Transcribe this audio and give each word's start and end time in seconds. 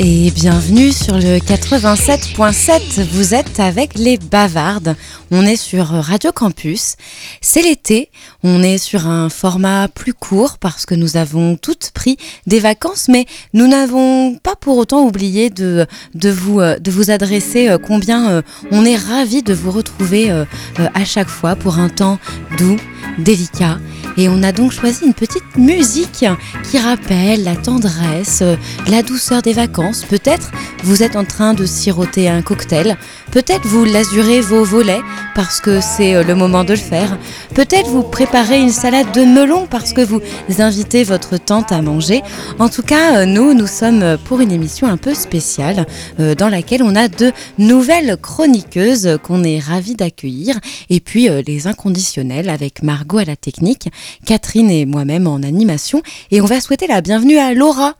Et 0.00 0.30
bienvenue 0.30 0.92
sur 0.92 1.14
le 1.14 1.38
87.7. 1.38 3.02
Vous 3.10 3.34
êtes 3.34 3.58
avec 3.58 3.98
les 3.98 4.16
bavardes. 4.16 4.94
On 5.32 5.44
est 5.44 5.56
sur 5.56 5.86
Radio 5.88 6.30
Campus. 6.30 6.94
C'est 7.40 7.62
l'été. 7.62 8.08
On 8.44 8.62
est 8.62 8.78
sur 8.78 9.08
un 9.08 9.30
format 9.30 9.88
plus 9.88 10.14
court 10.14 10.58
parce 10.58 10.86
que 10.86 10.94
nous 10.94 11.16
avons 11.16 11.56
toutes 11.56 11.90
pris 11.92 12.16
des 12.46 12.60
vacances, 12.60 13.08
mais 13.08 13.26
nous 13.52 13.66
n'avons 13.66 14.36
pas 14.36 14.54
pour 14.54 14.76
autant 14.76 15.04
oublié 15.04 15.50
de, 15.50 15.86
de, 16.14 16.30
vous, 16.30 16.60
euh, 16.60 16.78
de 16.78 16.92
vous 16.92 17.10
adresser 17.10 17.68
euh, 17.68 17.78
combien 17.78 18.30
euh, 18.30 18.42
on 18.70 18.84
est 18.84 18.94
ravis 18.94 19.42
de 19.42 19.52
vous 19.52 19.72
retrouver 19.72 20.30
à 20.30 21.04
chaque 21.04 21.28
fois 21.28 21.56
pour 21.56 21.78
un 21.78 21.88
temps 21.88 22.18
doux, 22.58 22.76
délicat. 23.18 23.78
Et 24.16 24.28
on 24.28 24.42
a 24.42 24.52
donc 24.52 24.72
choisi 24.72 25.04
une 25.04 25.14
petite 25.14 25.56
musique 25.56 26.24
qui 26.70 26.78
rappelle 26.78 27.44
la 27.44 27.56
tendresse, 27.56 28.42
la 28.88 29.02
douceur 29.02 29.42
des 29.42 29.52
vacances. 29.52 30.04
Peut-être 30.04 30.50
vous 30.82 31.02
êtes 31.02 31.16
en 31.16 31.24
train 31.24 31.54
de 31.54 31.66
siroter 31.66 32.28
un 32.28 32.42
cocktail. 32.42 32.96
Peut-être 33.30 33.66
vous 33.66 33.84
lasurez 33.84 34.40
vos 34.40 34.64
volets 34.64 35.00
parce 35.34 35.60
que 35.60 35.80
c'est 35.80 36.22
le 36.22 36.34
moment 36.34 36.64
de 36.64 36.72
le 36.72 36.78
faire. 36.78 37.16
Peut-être 37.54 37.88
vous 37.88 38.02
préparez 38.02 38.27
une 38.34 38.70
salade 38.70 39.10
de 39.14 39.22
melon 39.22 39.66
parce 39.66 39.92
que 39.92 40.02
vous 40.02 40.20
invitez 40.58 41.02
votre 41.02 41.38
tante 41.38 41.72
à 41.72 41.80
manger. 41.82 42.22
En 42.58 42.68
tout 42.68 42.82
cas, 42.82 43.18
euh, 43.18 43.24
nous, 43.24 43.54
nous 43.54 43.66
sommes 43.66 44.18
pour 44.24 44.40
une 44.40 44.52
émission 44.52 44.86
un 44.86 44.96
peu 44.96 45.14
spéciale 45.14 45.86
euh, 46.20 46.34
dans 46.34 46.48
laquelle 46.48 46.82
on 46.82 46.94
a 46.94 47.08
de 47.08 47.32
nouvelles 47.58 48.16
chroniqueuses 48.16 49.18
qu'on 49.22 49.44
est 49.44 49.58
ravis 49.58 49.94
d'accueillir. 49.94 50.58
Et 50.90 51.00
puis 51.00 51.28
les 51.46 51.66
inconditionnels 51.66 52.48
avec 52.48 52.82
Margot 52.82 53.18
à 53.18 53.24
la 53.24 53.36
technique, 53.36 53.88
Catherine 54.26 54.70
et 54.70 54.84
moi-même 54.84 55.26
en 55.26 55.36
animation. 55.36 56.02
Et 56.30 56.40
on 56.40 56.46
va 56.46 56.60
souhaiter 56.60 56.86
la 56.86 57.00
bienvenue 57.00 57.38
à 57.38 57.54
Laura, 57.54 57.94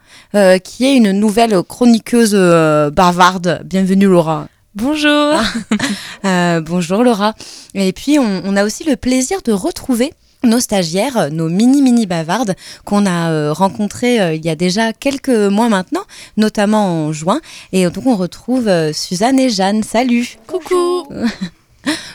qui 0.62 0.84
est 0.84 0.96
une 0.96 1.12
nouvelle 1.12 1.62
chroniqueuse 1.62 2.34
bavarde. 2.34 3.62
Bienvenue 3.64 4.06
Laura. 4.06 4.48
Bonjour. 4.78 5.34
Ah. 5.34 5.42
Euh, 6.24 6.60
bonjour 6.60 7.04
Laura. 7.04 7.34
Et 7.74 7.92
puis 7.92 8.18
on, 8.18 8.56
a 8.56 8.64
aussi 8.64 8.82
le 8.82 8.96
plaisir 8.96 9.40
de 9.42 9.52
retrouver 9.52 10.12
nos 10.42 10.58
stagiaires, 10.58 11.30
nos 11.30 11.48
mini-mini 11.48 12.06
bavardes 12.06 12.56
qu'on 12.84 13.06
a 13.06 13.30
euh, 13.30 13.52
rencontrées 13.52 14.20
euh, 14.20 14.34
il 14.34 14.44
y 14.44 14.50
a 14.50 14.56
déjà 14.56 14.92
quelques 14.92 15.28
mois 15.28 15.68
maintenant, 15.68 16.02
notamment 16.36 17.06
en 17.06 17.12
juin. 17.12 17.40
Et 17.72 17.88
donc 17.88 18.04
on 18.06 18.16
retrouve 18.16 18.68
Suzanne 18.92 19.38
et 19.38 19.48
Jeanne. 19.48 19.84
Salut. 19.84 20.38
Coucou. 20.48 21.06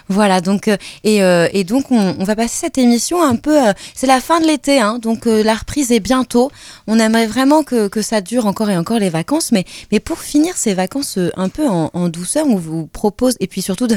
Voilà, 0.09 0.41
donc 0.41 0.67
euh, 0.67 0.77
euh, 1.05 1.47
et, 1.53 1.63
donc 1.63 1.89
on, 1.91 2.23
va 2.23 2.35
passer 2.35 2.57
cette 2.65 2.77
émission 2.77 3.23
un 3.23 3.35
peu. 3.35 3.67
Euh, 3.67 3.73
c'est 3.95 4.07
la 4.07 4.19
fin 4.19 4.39
de 4.39 4.45
l'été, 4.45 4.79
hein, 4.79 4.99
donc 4.99 5.25
la 5.25 5.55
reprise 5.55 5.91
est 5.91 5.99
bientôt. 5.99 6.51
On 6.87 6.99
aimerait 6.99 7.25
vraiment 7.25 7.63
que, 7.63 7.89
ça 8.01 8.21
dure 8.21 8.45
encore 8.45 8.69
et 8.69 8.77
encore 8.77 8.99
les 8.99 9.09
vacances, 9.09 9.51
mais 9.51 9.65
mais 9.91 9.99
pour 9.99 10.19
finir 10.19 10.57
ces 10.57 10.73
vacances 10.73 11.17
un 11.37 11.49
peu 11.49 11.67
en, 11.67 12.09
douceur, 12.09 12.45
on 12.47 12.57
vous 12.57 12.85
propose 12.87 13.35
et 13.39 13.47
puis 13.47 13.61
surtout 13.61 13.87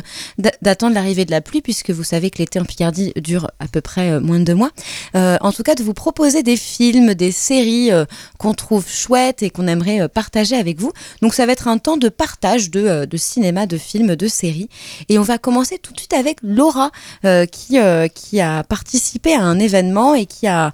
d'attendre 0.62 0.94
l'arrivée 0.94 1.24
de 1.24 1.30
la 1.30 1.40
pluie, 1.40 1.60
puisque 1.60 1.90
vous 1.90 2.04
savez 2.04 2.30
que 2.30 2.38
l'été 2.38 2.60
en 2.60 2.64
Picardie 2.64 3.12
dure 3.16 3.50
à 3.58 3.66
peu 3.66 3.80
près 3.80 4.20
moins 4.20 4.38
de 4.38 4.44
deux 4.44 4.54
mois. 4.54 4.70
en 5.14 5.52
tout 5.52 5.62
cas, 5.62 5.74
de 5.74 5.82
vous 5.82 5.94
proposer 5.94 6.42
des 6.42 6.56
films, 6.56 7.14
des 7.14 7.32
séries 7.32 7.90
qu'on 8.38 8.54
trouve 8.54 8.88
chouettes 8.88 9.42
et 9.42 9.50
qu'on 9.50 9.66
aimerait 9.66 10.08
partager 10.08 10.56
avec 10.56 10.78
vous. 10.78 10.92
Donc 11.20 11.34
ça 11.34 11.46
va 11.46 11.52
être 11.52 11.68
un 11.68 11.78
temps 11.78 11.96
de 11.96 12.08
partage 12.08 12.70
de, 12.70 13.06
de 13.06 13.16
cinéma, 13.16 13.66
de 13.66 13.76
films, 13.78 14.14
de 14.14 14.28
séries, 14.28 14.68
et 15.08 15.18
on 15.18 15.22
va 15.22 15.38
commencer 15.38 15.65
tout 15.82 15.92
de 15.92 15.98
suite 15.98 16.12
avec 16.12 16.38
Laura 16.42 16.90
euh, 17.24 17.46
qui, 17.46 17.78
euh, 17.78 18.08
qui 18.08 18.40
a 18.40 18.62
participé 18.62 19.34
à 19.34 19.42
un 19.42 19.58
événement 19.58 20.14
et 20.14 20.26
qui 20.26 20.46
a, 20.46 20.72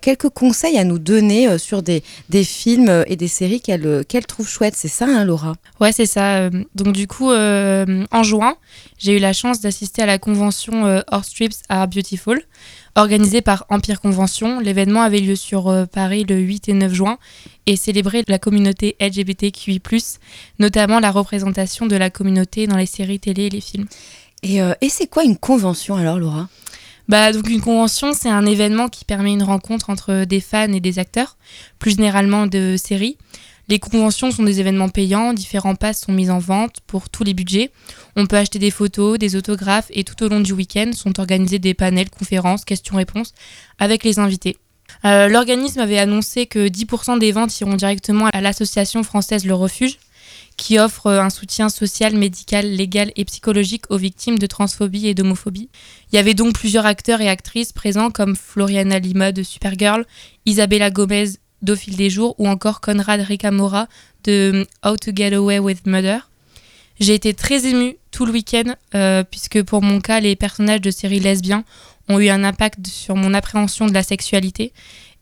quelques 0.00 0.28
conseils 0.28 0.78
à 0.78 0.84
nous 0.84 0.98
donner 0.98 1.48
euh, 1.48 1.58
sur 1.58 1.82
des, 1.82 2.02
des 2.28 2.44
films 2.44 3.04
et 3.06 3.16
des 3.16 3.28
séries 3.28 3.60
qu'elle 3.60 4.04
qu'elle 4.06 4.26
trouve 4.26 4.48
chouettes. 4.48 4.76
C'est 4.76 4.88
ça, 4.88 5.06
hein, 5.06 5.24
Laura? 5.24 5.54
Ouais, 5.80 5.92
c'est 5.92 6.06
ça. 6.06 6.50
Donc 6.74 6.92
du 6.92 7.06
coup, 7.06 7.30
en 7.30 8.22
juin, 8.22 8.56
j'ai 8.98 9.16
eu 9.16 9.20
la 9.20 9.32
chance 9.32 9.60
d'assister 9.60 10.02
à 10.02 10.06
la 10.06 10.18
convention 10.18 11.02
Horse 11.10 11.34
Trips 11.34 11.62
Are 11.68 11.88
Beautiful. 11.88 12.42
Organisée 12.96 13.42
par 13.42 13.66
Empire 13.70 14.00
Convention, 14.00 14.60
l'événement 14.60 15.02
avait 15.02 15.18
lieu 15.18 15.34
sur 15.34 15.86
Paris 15.92 16.24
le 16.28 16.36
8 16.36 16.68
et 16.68 16.74
9 16.74 16.92
juin 16.92 17.18
et 17.66 17.76
célébrait 17.76 18.24
la 18.28 18.38
communauté 18.38 18.96
LGBTQI+, 19.00 19.80
notamment 20.58 21.00
la 21.00 21.10
représentation 21.10 21.86
de 21.86 21.96
la 21.96 22.10
communauté 22.10 22.66
dans 22.66 22.76
les 22.76 22.86
séries 22.86 23.20
télé 23.20 23.44
et 23.44 23.50
les 23.50 23.60
films. 23.60 23.86
Euh, 24.44 24.74
et, 24.80 24.88
c'est 24.88 25.06
quoi 25.06 25.24
une 25.24 25.36
convention 25.36 25.96
alors, 25.96 26.18
Laura? 26.18 26.48
Bah, 27.08 27.32
donc 27.32 27.48
une 27.48 27.60
convention, 27.60 28.12
c'est 28.14 28.30
un 28.30 28.46
événement 28.46 28.88
qui 28.88 29.04
permet 29.04 29.32
une 29.32 29.42
rencontre 29.42 29.90
entre 29.90 30.24
des 30.24 30.40
fans 30.40 30.72
et 30.72 30.80
des 30.80 30.98
acteurs, 30.98 31.36
plus 31.78 31.92
généralement 31.92 32.46
de 32.46 32.76
séries. 32.76 33.18
Les 33.68 33.78
conventions 33.78 34.30
sont 34.30 34.42
des 34.42 34.60
événements 34.60 34.90
payants, 34.90 35.32
différents 35.32 35.74
passes 35.74 36.02
sont 36.02 36.12
mis 36.12 36.30
en 36.30 36.38
vente 36.38 36.80
pour 36.86 37.08
tous 37.08 37.24
les 37.24 37.32
budgets. 37.32 37.70
On 38.14 38.26
peut 38.26 38.36
acheter 38.36 38.58
des 38.58 38.70
photos, 38.70 39.18
des 39.18 39.36
autographes 39.36 39.90
et 39.90 40.04
tout 40.04 40.22
au 40.22 40.28
long 40.28 40.40
du 40.40 40.52
week-end 40.52 40.90
sont 40.94 41.18
organisés 41.18 41.58
des 41.58 41.72
panels, 41.72 42.10
conférences, 42.10 42.64
questions-réponses 42.64 43.32
avec 43.78 44.04
les 44.04 44.18
invités. 44.18 44.58
Euh, 45.06 45.28
l'organisme 45.28 45.80
avait 45.80 45.98
annoncé 45.98 46.46
que 46.46 46.68
10% 46.68 47.18
des 47.18 47.32
ventes 47.32 47.58
iront 47.60 47.74
directement 47.74 48.26
à 48.26 48.40
l'association 48.42 49.02
française 49.02 49.46
Le 49.46 49.54
Refuge, 49.54 49.98
qui 50.56 50.78
offre 50.78 51.10
un 51.10 51.30
soutien 51.30 51.68
social, 51.68 52.16
médical, 52.16 52.66
légal 52.66 53.12
et 53.16 53.24
psychologique 53.24 53.90
aux 53.90 53.96
victimes 53.96 54.38
de 54.38 54.46
transphobie 54.46 55.06
et 55.06 55.14
d'homophobie. 55.14 55.68
Il 56.12 56.16
y 56.16 56.18
avait 56.18 56.34
donc 56.34 56.54
plusieurs 56.54 56.86
acteurs 56.86 57.20
et 57.20 57.28
actrices 57.28 57.72
présents 57.72 58.10
comme 58.10 58.36
Floriana 58.36 58.98
Lima 58.98 59.32
de 59.32 59.42
Supergirl, 59.42 60.04
Isabella 60.46 60.90
Gomez 60.90 61.30
d'Au 61.62 61.76
fil 61.76 61.96
des 61.96 62.10
jours 62.10 62.34
ou 62.38 62.46
encore 62.46 62.80
Conrad 62.80 63.20
Ricamora 63.20 63.88
de 64.24 64.66
How 64.84 64.96
to 64.96 65.10
Get 65.14 65.34
Away 65.34 65.58
with 65.58 65.86
Murder. 65.86 66.18
J'ai 67.00 67.14
été 67.14 67.34
très 67.34 67.66
émue 67.66 67.96
tout 68.10 68.26
le 68.26 68.32
week-end 68.32 68.74
euh, 68.94 69.24
puisque 69.28 69.62
pour 69.62 69.82
mon 69.82 70.00
cas, 70.00 70.20
les 70.20 70.36
personnages 70.36 70.80
de 70.80 70.90
séries 70.90 71.20
lesbiens 71.20 71.64
ont 72.08 72.20
eu 72.20 72.28
un 72.28 72.44
impact 72.44 72.86
sur 72.86 73.16
mon 73.16 73.34
appréhension 73.34 73.86
de 73.86 73.94
la 73.94 74.02
sexualité 74.02 74.72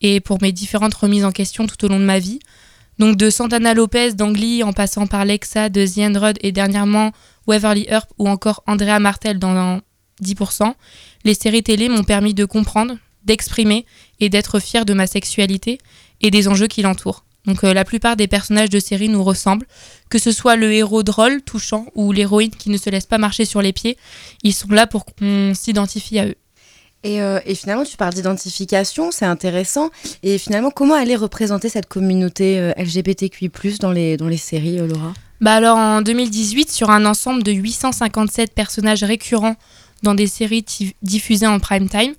et 0.03 0.21
pour 0.21 0.43
mes 0.43 0.53
différentes 0.53 0.95
remises 0.95 1.25
en 1.25 1.33
question 1.33 1.67
tout 1.67 1.83
au 1.85 1.89
long 1.89 2.01
de 2.01 2.05
ma 2.05 2.19
vie. 2.19 2.41
Donc 2.99 3.17
de 3.17 3.31
Santana 3.31 3.75
Lopez 3.75 4.13
d'Angly 4.13 4.63
en 4.63 4.73
passant 4.73 5.07
par 5.07 5.25
Lexa 5.25 5.69
de 5.69 5.87
The 5.87 6.39
et 6.43 6.53
dernièrement 6.53 7.13
Waverly 7.47 7.87
Earp 7.89 8.09
ou 8.19 8.29
encore 8.29 8.63
Andrea 8.67 8.99
Martel 8.99 9.39
dans 9.39 9.81
10%, 10.23 10.75
les 11.25 11.35
séries 11.35 11.63
télé 11.63 11.89
m'ont 11.89 12.05
permis 12.05 12.35
de 12.35 12.45
comprendre, 12.45 12.97
d'exprimer 13.25 13.87
et 14.21 14.29
d'être 14.29 14.61
fier 14.61 14.85
de 14.85 14.95
ma 14.95 15.07
sexualité 15.07 15.79
et 16.21 16.31
des 16.31 16.49
enjeux 16.49 16.69
qui 16.69 16.83
l'entourent. 16.83 17.25
Donc 17.45 17.65
euh, 17.65 17.75
la 17.75 17.85
plupart 17.85 18.17
des 18.17 18.29
personnages 18.29 18.71
de 18.71 18.79
séries 18.79 19.09
nous 19.09 19.25
ressemblent, 19.25 19.67
que 20.09 20.19
ce 20.19 20.31
soit 20.31 20.57
le 20.57 20.73
héros 20.73 21.03
drôle, 21.03 21.43
touchant 21.43 21.87
ou 21.95 22.13
l'héroïne 22.13 22.51
qui 22.51 22.71
ne 22.71 22.77
se 22.77 22.89
laisse 22.89 23.07
pas 23.07 23.19
marcher 23.19 23.45
sur 23.45 23.63
les 23.63 23.73
pieds, 23.73 23.97
ils 24.45 24.55
sont 24.55 24.69
là 24.69 24.87
pour 24.87 25.05
qu'on 25.05 25.53
s'identifie 25.55 26.19
à 26.21 26.27
eux. 26.27 26.37
Euh, 27.05 27.41
et, 27.47 27.55
finalement, 27.55 27.85
tu 27.85 27.97
parles 27.97 28.15
d'identification, 28.15 29.11
c'est 29.11 29.25
intéressant. 29.25 29.91
Et 30.23 30.39
finalement, 30.39 30.71
comment 30.71 30.95
aller 30.95 31.17
représenter 31.17 31.69
cette 31.69 31.87
communauté 31.87 32.59
euh, 32.59 32.73
LGBTQI+, 32.77 33.51
dans 33.81 33.93
les, 33.93 34.17
dans 34.17 34.29
les 34.29 34.37
séries, 34.37 34.79
euh, 34.79 34.87
Laura? 34.87 35.13
Bah 35.41 35.55
alors, 35.55 35.77
en 35.77 36.03
2018, 36.03 36.71
sur 36.71 36.91
un 36.91 37.05
ensemble 37.05 37.43
de 37.43 37.53
857 37.53 38.55
personnages 38.55 39.03
récurrents 39.03 39.57
dans 40.03 40.15
des 40.15 40.29
séries 40.29 40.65
diffusées 41.03 41.47
en 41.47 41.59
prime 41.59 41.89
time, 41.89 42.15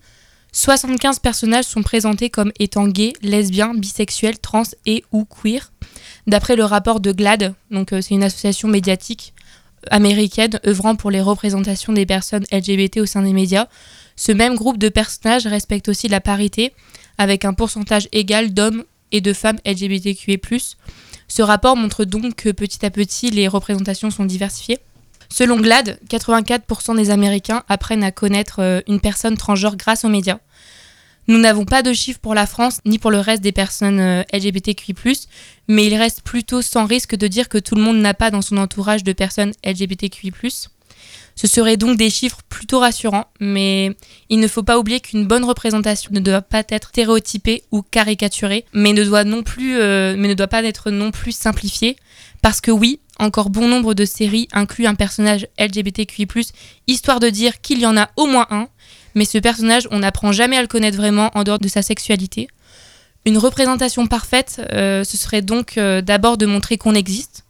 75 0.52 1.20
personnages 1.20 1.66
sont 1.66 1.82
présentés 1.82 2.30
comme 2.30 2.52
étant 2.60 2.88
gays, 2.88 3.14
lesbiens, 3.22 3.74
bisexuels, 3.74 4.38
trans 4.40 4.64
et 4.86 5.04
ou 5.12 5.26
queer, 5.26 5.72
d'après 6.28 6.56
le 6.56 6.64
rapport 6.64 7.00
de 7.00 7.12
GLAD, 7.12 7.56
donc 7.72 7.90
c'est 7.90 8.12
une 8.12 8.24
association 8.24 8.68
médiatique 8.68 9.34
américaine 9.90 10.60
œuvrant 10.66 10.96
pour 10.96 11.12
les 11.12 11.22
représentations 11.22 11.94
des 11.94 12.06
personnes 12.06 12.46
LGBT 12.52 12.98
au 12.98 13.06
sein 13.06 13.22
des 13.22 13.34
médias. 13.34 13.68
Ce 14.16 14.32
même 14.32 14.56
groupe 14.56 14.78
de 14.78 14.90
personnages 14.90 15.48
respecte 15.48 15.90
aussi 15.90 16.08
la 16.08 16.22
parité, 16.22 16.74
avec 17.18 17.46
un 17.46 17.54
pourcentage 17.54 18.08
égal 18.12 18.54
d'hommes 18.54 18.84
et 19.12 19.22
de 19.22 19.34
femmes 19.34 19.60
LGBTQI. 19.66 20.40
Ce 21.28 21.42
rapport 21.42 21.76
montre 21.76 22.06
donc 22.06 22.36
que 22.36 22.50
petit 22.50 22.86
à 22.86 22.90
petit, 22.90 23.30
les 23.32 23.48
représentations 23.48 24.12
sont 24.12 24.26
diversifiées. 24.26 24.80
Selon 25.30 25.60
GLAD, 25.60 26.00
84% 26.10 26.96
des 26.96 27.10
Américains 27.10 27.64
apprennent 27.68 28.04
à 28.04 28.12
connaître 28.12 28.60
euh, 28.60 28.82
une 28.88 29.00
personne 29.00 29.36
transgenre 29.36 29.78
grâce 29.78 30.06
aux 30.06 30.10
médias. 30.10 30.38
Nous 31.28 31.40
n'avons 31.40 31.66
pas 31.66 31.82
de 31.82 31.94
chiffres 31.94 32.20
pour 32.20 32.36
la 32.36 32.46
France 32.46 32.82
ni 32.86 33.00
pour 33.00 33.10
le 33.10 33.20
reste 33.20 33.42
des 33.42 33.52
personnes 33.54 34.00
euh, 34.00 34.24
LGBTQI, 34.34 34.94
mais 35.68 35.88
il 35.88 35.96
reste 35.96 36.22
plutôt 36.22 36.62
sans 36.62 36.86
risque 36.86 37.16
de 37.16 37.28
dire 37.28 37.50
que 37.50 37.58
tout 37.58 37.76
le 37.76 37.82
monde 37.82 37.98
n'a 37.98 38.14
pas 38.14 38.30
dans 38.30 38.42
son 38.42 38.58
entourage 38.58 39.04
de 39.04 39.14
personnes 39.14 39.54
LGBTQI. 39.66 40.32
Ce 41.36 41.48
seraient 41.48 41.78
donc 41.78 41.98
des 41.98 42.10
chiffres 42.10 42.40
plutôt 42.48 42.80
rassurants, 42.80 43.26
mais 43.40 43.96
il 44.30 44.40
ne 44.40 44.48
faut 44.48 44.64
pas 44.64 44.78
oublier 44.78 45.00
qu'une 45.00 45.26
bonne 45.26 45.44
représentation 45.44 46.12
ne 46.14 46.20
doit 46.20 46.42
pas 46.42 46.64
être 46.70 46.90
stéréotypée 46.90 47.64
ou 47.72 47.82
caricaturée, 47.82 48.66
mais 48.74 48.94
ne 48.94 49.04
doit, 49.04 49.24
non 49.24 49.44
plus, 49.44 49.80
euh, 49.80 50.16
mais 50.18 50.28
ne 50.28 50.34
doit 50.34 50.48
pas 50.48 50.64
être 50.64 50.92
non 50.92 51.12
plus 51.12 51.32
simplifiée, 51.32 51.96
parce 52.42 52.62
que 52.62 52.72
oui, 52.72 53.00
encore 53.20 53.50
bon 53.50 53.68
nombre 53.68 53.94
de 53.94 54.06
séries 54.06 54.48
incluent 54.54 54.88
un 54.88 54.96
personnage 54.96 55.48
LGBTQI+, 55.60 56.28
histoire 56.88 57.20
de 57.20 57.30
dire 57.30 57.62
qu'il 57.62 57.80
y 57.80 57.86
en 57.86 57.98
a 57.98 58.10
au 58.16 58.28
moins 58.28 58.48
un, 58.52 58.68
mais 59.16 59.26
ce 59.26 59.38
personnage, 59.38 59.88
on 59.92 60.00
n'apprend 60.00 60.32
jamais 60.32 60.58
à 60.58 60.62
le 60.62 60.68
connaître 60.68 60.98
vraiment 60.98 61.32
en 61.36 61.44
dehors 61.44 61.60
de 61.60 61.68
sa 61.68 61.82
sexualité. 61.82 62.48
Une 63.26 63.38
représentation 63.38 64.06
parfaite, 64.08 64.62
ce 64.70 65.18
serait 65.18 65.42
donc 65.42 65.80
d'abord 65.80 66.38
de 66.38 66.46
montrer 66.46 66.78
qu'on 66.78 66.96
existe, 66.96 67.46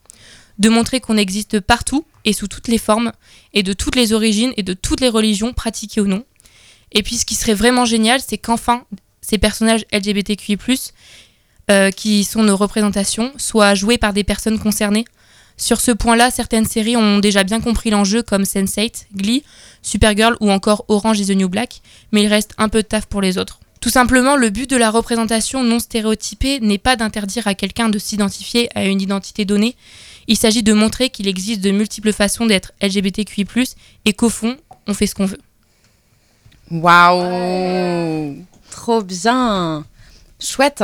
de 0.60 0.70
montrer 0.70 1.00
qu'on 1.00 1.18
existe 1.18 1.60
partout 1.60 2.06
et 2.26 2.34
sous 2.34 2.48
toutes 2.48 2.68
les 2.68 2.78
formes, 2.78 3.12
et 3.54 3.64
de 3.64 3.74
toutes 3.74 3.96
les 3.96 4.14
origines 4.14 4.54
et 4.58 4.64
de 4.64 4.74
toutes 4.74 5.02
les 5.02 5.10
religions, 5.10 5.54
pratiquées 5.54 6.02
ou 6.02 6.08
non. 6.08 6.24
Et 6.92 7.04
puis 7.04 7.16
ce 7.16 7.26
qui 7.26 7.36
serait 7.36 7.54
vraiment 7.54 7.86
génial, 7.86 8.22
c'est 8.26 8.38
qu'enfin, 8.38 8.86
ces 9.22 9.38
personnages 9.38 9.86
LGBTQI, 9.92 10.58
euh, 11.72 11.92
qui 11.92 12.24
sont 12.24 12.44
nos 12.44 12.58
représentations, 12.58 13.32
soient 13.38 13.74
joués 13.74 13.98
par 13.98 14.14
des 14.14 14.24
personnes 14.24 14.60
concernées. 14.60 15.06
Sur 15.58 15.80
ce 15.80 15.92
point-là, 15.92 16.32
certaines 16.32 16.66
séries 16.66 16.98
ont 16.98 17.20
déjà 17.20 17.44
bien 17.44 17.62
compris 17.62 17.90
l'enjeu, 17.90 18.22
comme 18.24 18.44
Sense8, 18.44 19.06
Glee, 19.16 19.44
Supergirl 19.82 20.36
ou 20.40 20.52
encore 20.52 20.86
Orange 20.88 21.20
is 21.20 21.28
the 21.28 21.38
New 21.38 21.50
Black, 21.50 21.82
mais 22.12 22.24
il 22.24 22.28
reste 22.28 22.54
un 22.58 22.70
peu 22.70 22.82
de 22.82 22.88
taf 22.88 23.06
pour 23.06 23.22
les 23.22 23.38
autres. 23.38 23.60
Tout 23.84 23.90
simplement, 23.90 24.38
le 24.38 24.50
but 24.50 24.70
de 24.70 24.78
la 24.78 24.90
représentation 24.90 25.62
non 25.62 25.78
stéréotypée 25.78 26.62
n'est 26.62 26.78
pas 26.78 26.96
d'interdire 26.96 27.48
à 27.48 27.54
quelqu'un 27.54 27.90
de 27.90 28.00
s'identifier 28.00 28.70
à 28.76 28.86
une 28.86 29.02
identité 29.02 29.44
donnée, 29.44 29.76
il 30.30 30.38
s'agit 30.38 30.64
de 30.64 30.72
montrer 30.72 31.10
qu'il 31.10 31.28
existe 31.28 31.60
de 31.60 31.70
multiples 31.70 32.14
façons 32.14 32.46
d'être 32.46 32.72
LGBTQI, 32.82 33.46
et 34.06 34.14
qu'au 34.14 34.30
fond, 34.30 34.56
on 34.88 34.94
fait 34.94 35.06
ce 35.06 35.16
qu'on 35.16 35.26
veut. 35.26 35.42
Waouh. 36.72 38.38
Trop 38.72 39.04
bien 39.04 39.84
Chouette 40.44 40.84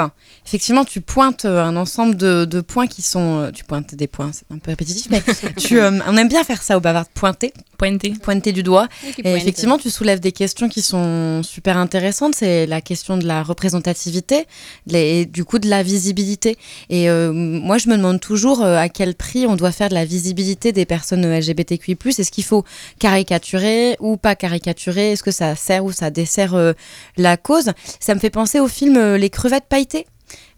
effectivement, 0.50 0.84
tu 0.84 1.00
pointes 1.00 1.46
euh, 1.46 1.64
un 1.64 1.76
ensemble 1.76 2.16
de, 2.16 2.62
points 2.62 2.88
qui 2.88 3.04
sont. 3.04 3.40
Euh, 3.40 3.52
tu 3.52 3.64
pointes 3.64 3.94
des 3.94 4.08
points, 4.08 4.32
c'est 4.34 4.52
un 4.52 4.58
peu 4.58 4.72
répétitif, 4.72 5.08
mais 5.12 5.22
tu, 5.58 5.80
euh, 5.80 5.92
on 6.08 6.18
aime 6.18 6.28
bien 6.28 6.44
faire 6.44 6.64
ça 6.64 6.76
au 6.76 6.80
bavard, 6.80 7.06
pointer. 7.10 7.54
Pointer. 7.78 8.14
Pointer 8.22 8.52
du 8.52 8.64
doigt. 8.64 8.88
Et 9.24 9.36
effectivement, 9.36 9.78
tu 9.78 9.90
soulèves 9.90 10.20
des 10.20 10.34
questions 10.34 10.68
qui 10.68 10.82
sont 10.82 11.44
super 11.44 11.78
intéressantes. 11.78 12.36
C'est 12.36 12.66
la 12.66 12.82
question 12.82 13.16
de 13.16 13.26
la 13.26 13.42
représentativité 13.42 14.48
et 14.92 15.26
du 15.26 15.46
coup 15.46 15.60
de 15.60 15.70
la 15.70 15.82
visibilité. 15.82 16.58
Et 16.90 17.10
moi, 17.10 17.78
je 17.78 17.88
me 17.88 17.96
demande 17.96 18.20
toujours 18.20 18.66
à 18.66 18.90
quel 18.90 19.16
prix 19.16 19.48
on 19.48 19.56
doit 19.56 19.72
faire 19.72 19.88
de 19.88 19.94
la 19.94 20.04
visibilité 20.04 20.74
des 20.74 20.86
personnes 20.86 21.26
LGBTQI. 21.26 21.96
Est-ce 22.06 22.32
qu'il 22.32 22.44
faut 22.44 22.66
caricaturer 23.00 23.96
ou 24.02 24.18
pas 24.18 24.36
caricaturer? 24.36 25.14
Est-ce 25.14 25.24
que 25.24 25.32
ça 25.32 25.56
sert 25.56 25.86
ou 25.86 25.94
ça 25.94 26.10
dessert 26.10 26.58
la 27.16 27.38
cause? 27.38 27.72
Ça 28.02 28.14
me 28.14 28.20
fait 28.20 28.30
penser 28.30 28.60
au 28.60 28.68
film 28.68 29.16
Les 29.16 29.30
crevettes 29.50 29.68
pailletées 29.68 30.06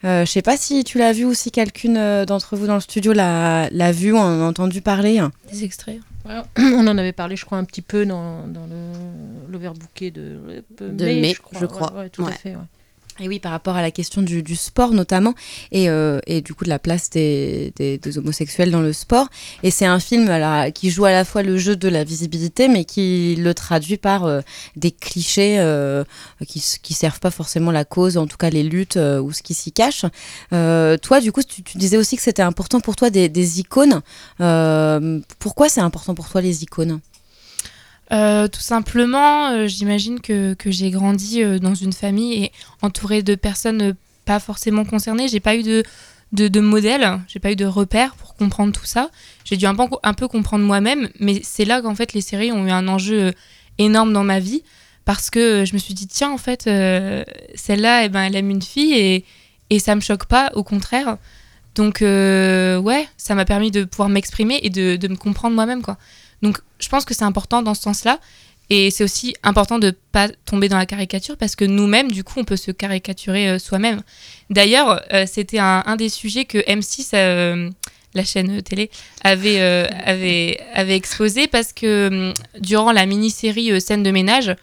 euh, 0.04 0.26
je 0.26 0.32
sais 0.32 0.42
pas 0.42 0.58
si 0.58 0.84
tu 0.84 0.98
l'as 0.98 1.14
vu 1.14 1.26
ou 1.26 1.34
si 1.34 1.52
quelqu'une 1.52 1.96
euh, 1.96 2.26
d'entre 2.26 2.58
vous 2.58 2.68
dans 2.68 2.74
le 2.74 2.82
studio 2.82 3.14
l'a, 3.14 3.70
vu 3.92 4.12
ou 4.12 4.18
en 4.18 4.42
a 4.42 4.44
entendu 4.44 4.82
parler. 4.82 5.22
Des 5.50 5.64
extraits. 5.64 6.00
on 6.58 6.88
en 6.88 6.98
avait 6.98 7.14
parlé, 7.14 7.36
je 7.36 7.46
crois, 7.46 7.58
un 7.60 7.64
petit 7.64 7.84
peu 7.84 8.06
dans, 8.06 8.48
dans 8.48 8.66
le, 8.66 9.52
l'overbooké 9.52 10.12
de, 10.12 10.64
de 10.80 11.06
mai, 11.06 11.36
je 11.52 11.66
crois. 11.68 11.94
tout 12.12 12.26
à 12.26 12.32
fait. 12.32 12.56
Et 13.20 13.28
oui, 13.28 13.40
par 13.40 13.52
rapport 13.52 13.76
à 13.76 13.82
la 13.82 13.92
question 13.92 14.22
du, 14.22 14.56
sport 14.56 14.92
notamment, 14.92 15.34
et, 15.72 15.90
euh, 15.90 16.20
et, 16.28 16.42
du 16.42 16.54
coup 16.54 16.64
de 16.64 16.70
la 16.70 16.80
place 16.80 17.10
des, 17.10 17.74
homosexuels 18.18 18.72
dans 18.72 18.82
le 18.82 18.94
sport. 18.94 19.28
Et 19.64 19.72
c'est 19.72 19.86
un 19.86 20.00
film 20.00 20.30
qui 20.74 20.90
joue 20.90 21.06
à 21.06 21.12
la 21.12 21.26
fois 21.26 21.44
le 21.44 21.58
jeu 21.58 21.76
de 21.76 21.88
la 21.90 22.04
visibilité, 22.04 22.68
mais 22.68 22.86
qui 22.86 23.36
le 23.38 23.54
traduit 23.54 23.98
par 23.98 24.26
euh, 24.26 24.42
des 24.76 24.92
clichés 24.92 25.60
euh, 25.60 26.04
qui, 26.48 26.64
qui 26.82 26.94
servent 26.94 27.20
pas 27.20 27.32
forcément 27.32 27.72
la 27.72 27.86
cause, 27.86 28.18
en 28.18 28.28
tout 28.28 28.38
cas 28.38 28.50
les 28.50 28.64
luttes 28.64 28.98
ou 28.98 29.32
ce 29.32 29.44
qui 29.44 29.54
s'y 29.54 29.72
cache. 29.72 30.06
toi, 30.50 31.22
du 31.22 31.32
coup, 31.32 31.44
tu, 31.44 31.62
disais 31.78 31.98
aussi 31.98 32.16
que 32.16 32.24
c'était 32.24 32.42
important 32.42 32.80
pour 32.80 32.96
toi 32.96 33.10
des 33.10 33.60
icônes. 33.60 34.02
pourquoi 35.40 35.70
c'est 35.70 35.82
important 35.82 36.16
pour 36.16 36.30
toi 36.30 36.42
les 36.42 36.64
icônes? 36.64 37.02
Euh, 38.12 38.48
tout 38.48 38.62
simplement, 38.62 39.52
euh, 39.52 39.68
j'imagine 39.68 40.20
que, 40.20 40.54
que 40.54 40.70
j'ai 40.70 40.92
grandi 40.92 41.42
euh, 41.42 41.60
dans 41.60 41.76
une 41.76 41.94
famille 41.94 42.44
et 42.44 42.52
entourée 42.82 43.24
de 43.24 43.36
personnes 43.36 43.96
pas 44.26 44.40
forcément 44.40 44.84
concernées. 44.84 45.30
J'ai 45.30 45.40
pas 45.40 45.56
eu 45.56 45.64
de, 45.64 45.84
de, 46.34 46.60
modèle, 46.60 47.20
j'ai 47.28 47.40
pas 47.40 47.52
eu 47.52 47.56
de 47.56 47.66
repères 47.66 48.16
pour 48.16 48.36
comprendre 48.36 48.74
tout 48.74 48.86
ça. 48.86 49.10
J'ai 49.46 49.56
dû 49.56 49.66
un 49.66 49.76
peu, 49.76 49.86
un 50.04 50.14
peu 50.14 50.28
comprendre 50.28 50.66
moi-même, 50.66 51.10
mais 51.20 51.40
c'est 51.44 51.64
là 51.64 51.82
qu'en 51.82 51.96
fait 51.96 52.14
les 52.14 52.22
séries 52.22 52.52
ont 52.52 52.68
eu 52.68 52.72
un 52.72 52.88
enjeu 52.90 53.34
énorme 53.78 54.12
dans 54.12 54.24
ma 54.24 54.40
vie 54.40 54.64
parce 55.06 55.30
que 55.30 55.64
je 55.66 55.74
me 55.74 55.80
suis 55.80 55.94
dit 55.94 56.08
tiens 56.08 56.32
en 56.32 56.38
fait 56.38 56.64
celle-là 57.56 58.06
eh 58.06 58.10
ben 58.10 58.22
elle 58.22 58.36
aime 58.36 58.50
une 58.50 58.62
fille 58.62 58.94
et 58.94 59.26
et 59.70 59.80
ça 59.80 59.96
me 59.96 60.02
choque 60.02 60.26
pas 60.26 60.52
au 60.54 60.64
contraire. 60.64 61.18
Donc 61.76 62.02
ouais, 62.02 63.08
ça 63.18 63.36
m'a 63.36 63.46
permis 63.46 63.72
de 63.72 63.86
pouvoir 63.86 64.10
m'exprimer 64.10 64.60
et 64.64 64.70
de, 64.70 64.98
de 64.98 65.08
me 65.08 65.16
comprendre 65.16 65.56
moi-même 65.56 65.82
quoi. 65.82 65.98
Donc 66.42 66.60
je 66.80 66.90
pense 66.90 67.06
que 67.06 67.14
c'est 67.14 67.24
important 67.24 67.62
dans 67.62 67.74
ce 67.74 67.82
sens-là. 67.82 68.20
Et 68.74 68.90
c'est 68.90 69.04
aussi 69.04 69.36
important 69.44 69.80
de 69.80 69.94
pas 70.14 70.30
tomber 70.46 70.70
dans 70.70 70.78
la 70.78 70.86
caricature 70.86 71.36
parce 71.36 71.58
que 71.58 71.66
nous-mêmes, 71.66 72.10
du 72.10 72.24
coup, 72.24 72.40
on 72.40 72.46
peut 72.46 72.56
se 72.56 72.72
caricaturer 72.72 73.50
euh, 73.50 73.60
soi-même. 73.60 74.02
D'ailleurs, 74.50 75.02
euh, 75.12 75.26
c'était 75.28 75.60
un, 75.60 75.96
des 75.98 76.08
sujets 76.08 76.46
que 76.46 76.58
M6, 76.60 77.10
euh, 77.14 77.70
la 78.14 78.24
chaîne 78.24 78.62
télé, 78.62 78.90
avait, 79.26 80.58
exposé 80.74 81.48
parce 81.48 81.74
que 81.74 82.32
durant 82.62 82.94
la 82.94 83.06
mini-série 83.06 83.82
Scène 83.82 84.04
de 84.04 84.12
ménage, 84.12 84.56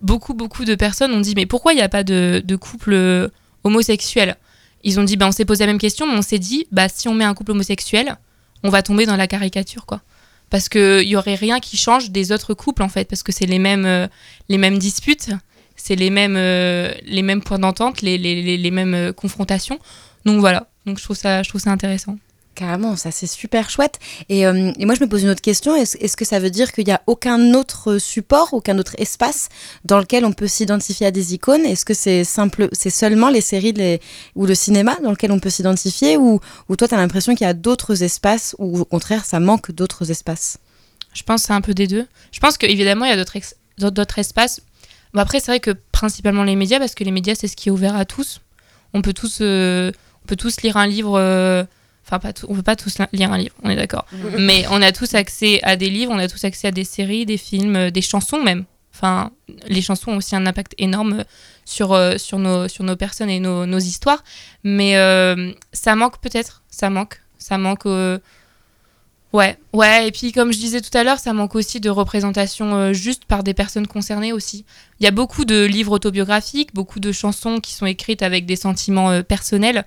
beaucoup, 0.00 0.34
beaucoup 0.34 0.64
de 0.64 0.76
personnes 0.76 1.12
ont 1.12 1.20
dit 1.20 1.34
Mais 1.34 1.46
pourquoi 1.46 1.72
il 1.72 1.76
n'y 1.76 1.82
a 1.82 1.88
pas 1.88 2.04
de, 2.04 2.40
de 2.44 2.56
couple 2.56 3.28
homosexuel? 3.64 4.36
Ils 4.84 5.00
ont 5.00 5.04
dit 5.04 5.16
bah, 5.16 5.26
On 5.26 5.32
s'est 5.32 5.44
posé 5.44 5.64
la 5.64 5.72
même 5.72 5.80
question, 5.80 6.06
mais 6.06 6.16
on 6.16 6.22
s'est 6.22 6.38
dit 6.38 6.68
bah, 6.70 6.88
Si 6.88 7.08
on 7.08 7.14
met 7.14 7.24
un 7.24 7.34
couple 7.34 7.50
homosexuel, 7.52 8.16
on 8.62 8.68
va 8.68 8.84
tomber 8.84 9.04
dans 9.04 9.16
la 9.16 9.26
caricature, 9.26 9.84
quoi 9.84 10.00
parce 10.50 10.68
qu'il 10.68 11.08
y 11.08 11.16
aurait 11.16 11.36
rien 11.36 11.60
qui 11.60 11.76
change 11.76 12.10
des 12.10 12.32
autres 12.32 12.54
couples 12.54 12.82
en 12.82 12.88
fait 12.88 13.08
parce 13.08 13.22
que 13.22 13.32
c'est 13.32 13.46
les 13.46 13.58
mêmes 13.58 13.86
euh, 13.86 14.08
les 14.48 14.58
mêmes 14.58 14.78
disputes 14.78 15.30
c'est 15.76 15.96
les 15.96 16.10
mêmes 16.10 16.36
euh, 16.36 16.92
les 17.04 17.22
mêmes 17.22 17.42
points 17.42 17.58
d'entente 17.58 18.02
les, 18.02 18.18
les, 18.18 18.56
les, 18.56 18.70
mêmes 18.70 18.94
euh, 18.94 19.12
confrontations. 19.12 19.78
Donc 20.26 20.40
voilà. 20.40 20.66
Donc 20.84 20.98
je 20.98 21.04
trouve 21.04 21.16
ça 21.16 21.42
je 21.42 21.48
trouve 21.48 21.60
ça 21.60 21.70
intéressant 21.70 22.18
Carrément, 22.56 22.96
ça 22.96 23.10
c'est 23.10 23.26
super 23.26 23.70
chouette. 23.70 23.98
Et, 24.28 24.40
et, 24.40 24.84
moi 24.84 24.94
je 24.94 25.00
me 25.00 25.08
pose 25.08 25.22
une 25.22 25.30
autre 25.30 25.40
question, 25.40 25.74
est-ce 25.76 25.96
est 25.98 26.14
que 26.16 26.24
ça 26.24 26.40
veut 26.40 26.50
dire 26.50 26.72
qu'il 26.72 26.84
n'y 26.84 26.92
a 26.92 27.00
aucun 27.06 27.54
autre 27.54 27.98
support, 27.98 28.52
aucun 28.52 28.76
autre 28.78 28.94
espace 28.98 29.48
dans 29.84 29.98
lequel 29.98 30.24
on 30.24 30.32
peut 30.32 30.48
s'identifier 30.48 31.06
à 31.06 31.10
des 31.10 31.32
icônes? 31.32 31.64
Est-ce 31.64 31.84
que 31.84 31.94
c'est 31.94 32.24
simple, 32.24 32.68
c'est 32.72 32.90
seulement 32.90 33.30
les 33.30 33.40
séries 33.40 34.00
ou 34.34 34.46
le 34.46 34.54
cinéma 34.54 34.96
dans 35.02 35.10
lequel 35.10 35.30
on 35.32 35.38
peut 35.38 35.48
s'identifier? 35.48 36.16
Ou, 36.16 36.40
toi 36.76 36.88
tu 36.88 36.94
as 36.94 36.98
l'impression 36.98 37.34
qu'il 37.34 37.46
y 37.46 37.50
a 37.50 37.54
d'autres 37.54 38.02
espaces 38.02 38.56
ou 38.58 38.80
au 38.80 38.84
contraire 38.84 39.24
ça 39.24 39.38
manque 39.40 39.70
d'autres 39.70 40.10
espaces? 40.10 40.58
Je 41.14 41.22
pense 41.22 41.42
que 41.42 41.46
c'est 41.46 41.52
un 41.52 41.60
peu 41.60 41.74
des 41.74 41.86
deux. 41.86 42.06
Je 42.32 42.40
pense 42.40 42.58
qu'évidemment 42.58 43.04
il 43.04 43.10
y 43.10 43.12
a 43.12 43.16
d'autres, 43.16 44.18
espaces. 44.18 44.60
Bon, 45.14 45.20
après 45.20 45.40
c'est 45.40 45.52
vrai 45.52 45.60
que 45.60 45.70
principalement 45.92 46.42
les 46.42 46.56
médias 46.56 46.78
parce 46.78 46.94
que 46.94 47.04
les 47.04 47.12
médias 47.12 47.36
c'est 47.36 47.48
ce 47.48 47.56
qui 47.56 47.68
est 47.68 47.72
ouvert 47.72 47.96
à 47.96 48.04
tous. 48.04 48.40
On 48.92 49.02
peut 49.02 49.12
tous, 49.12 49.38
euh, 49.40 49.92
on 50.24 50.26
peut 50.26 50.36
tous 50.36 50.60
lire 50.62 50.76
un 50.76 50.88
livre... 50.88 51.16
Euh, 51.16 51.64
Enfin, 52.06 52.18
pas 52.18 52.32
on 52.48 52.54
peut 52.54 52.62
pas 52.62 52.76
tous 52.76 52.98
lire 53.12 53.32
un 53.32 53.38
livre, 53.38 53.54
on 53.62 53.70
est 53.70 53.76
d'accord. 53.76 54.04
Mais 54.38 54.64
on 54.70 54.82
a 54.82 54.90
tous 54.92 55.14
accès 55.14 55.60
à 55.62 55.76
des 55.76 55.90
livres, 55.90 56.12
on 56.12 56.18
a 56.18 56.28
tous 56.28 56.44
accès 56.44 56.68
à 56.68 56.70
des 56.72 56.84
séries, 56.84 57.26
des 57.26 57.36
films, 57.36 57.76
euh, 57.76 57.90
des 57.90 58.02
chansons 58.02 58.42
même. 58.42 58.64
Enfin, 58.92 59.30
les 59.68 59.80
chansons 59.80 60.12
ont 60.12 60.16
aussi 60.16 60.34
un 60.34 60.46
impact 60.46 60.74
énorme 60.78 61.24
sur, 61.64 61.92
euh, 61.92 62.18
sur, 62.18 62.38
nos, 62.38 62.68
sur 62.68 62.84
nos 62.84 62.96
personnes 62.96 63.30
et 63.30 63.38
nos, 63.38 63.64
nos 63.64 63.78
histoires. 63.78 64.24
Mais 64.64 64.96
euh, 64.96 65.52
ça 65.72 65.94
manque 65.94 66.20
peut-être, 66.20 66.62
ça 66.68 66.90
manque. 66.90 67.20
Ça 67.38 67.56
manque. 67.56 67.86
Ouais, 69.32 69.56
ouais. 69.72 70.08
Et 70.08 70.10
puis, 70.10 70.32
comme 70.32 70.52
je 70.52 70.58
disais 70.58 70.80
tout 70.80 70.96
à 70.98 71.04
l'heure, 71.04 71.20
ça 71.20 71.32
manque 71.32 71.54
aussi 71.54 71.78
de 71.80 71.88
représentation 71.88 72.92
juste 72.92 73.24
par 73.24 73.44
des 73.44 73.54
personnes 73.54 73.86
concernées 73.86 74.32
aussi. 74.32 74.66
Il 74.98 75.04
y 75.04 75.06
a 75.06 75.12
beaucoup 75.12 75.44
de 75.44 75.64
livres 75.64 75.92
autobiographiques, 75.92 76.74
beaucoup 76.74 76.98
de 76.98 77.12
chansons 77.12 77.60
qui 77.60 77.72
sont 77.72 77.86
écrites 77.86 78.22
avec 78.22 78.44
des 78.44 78.56
sentiments 78.56 79.22
personnels. 79.22 79.86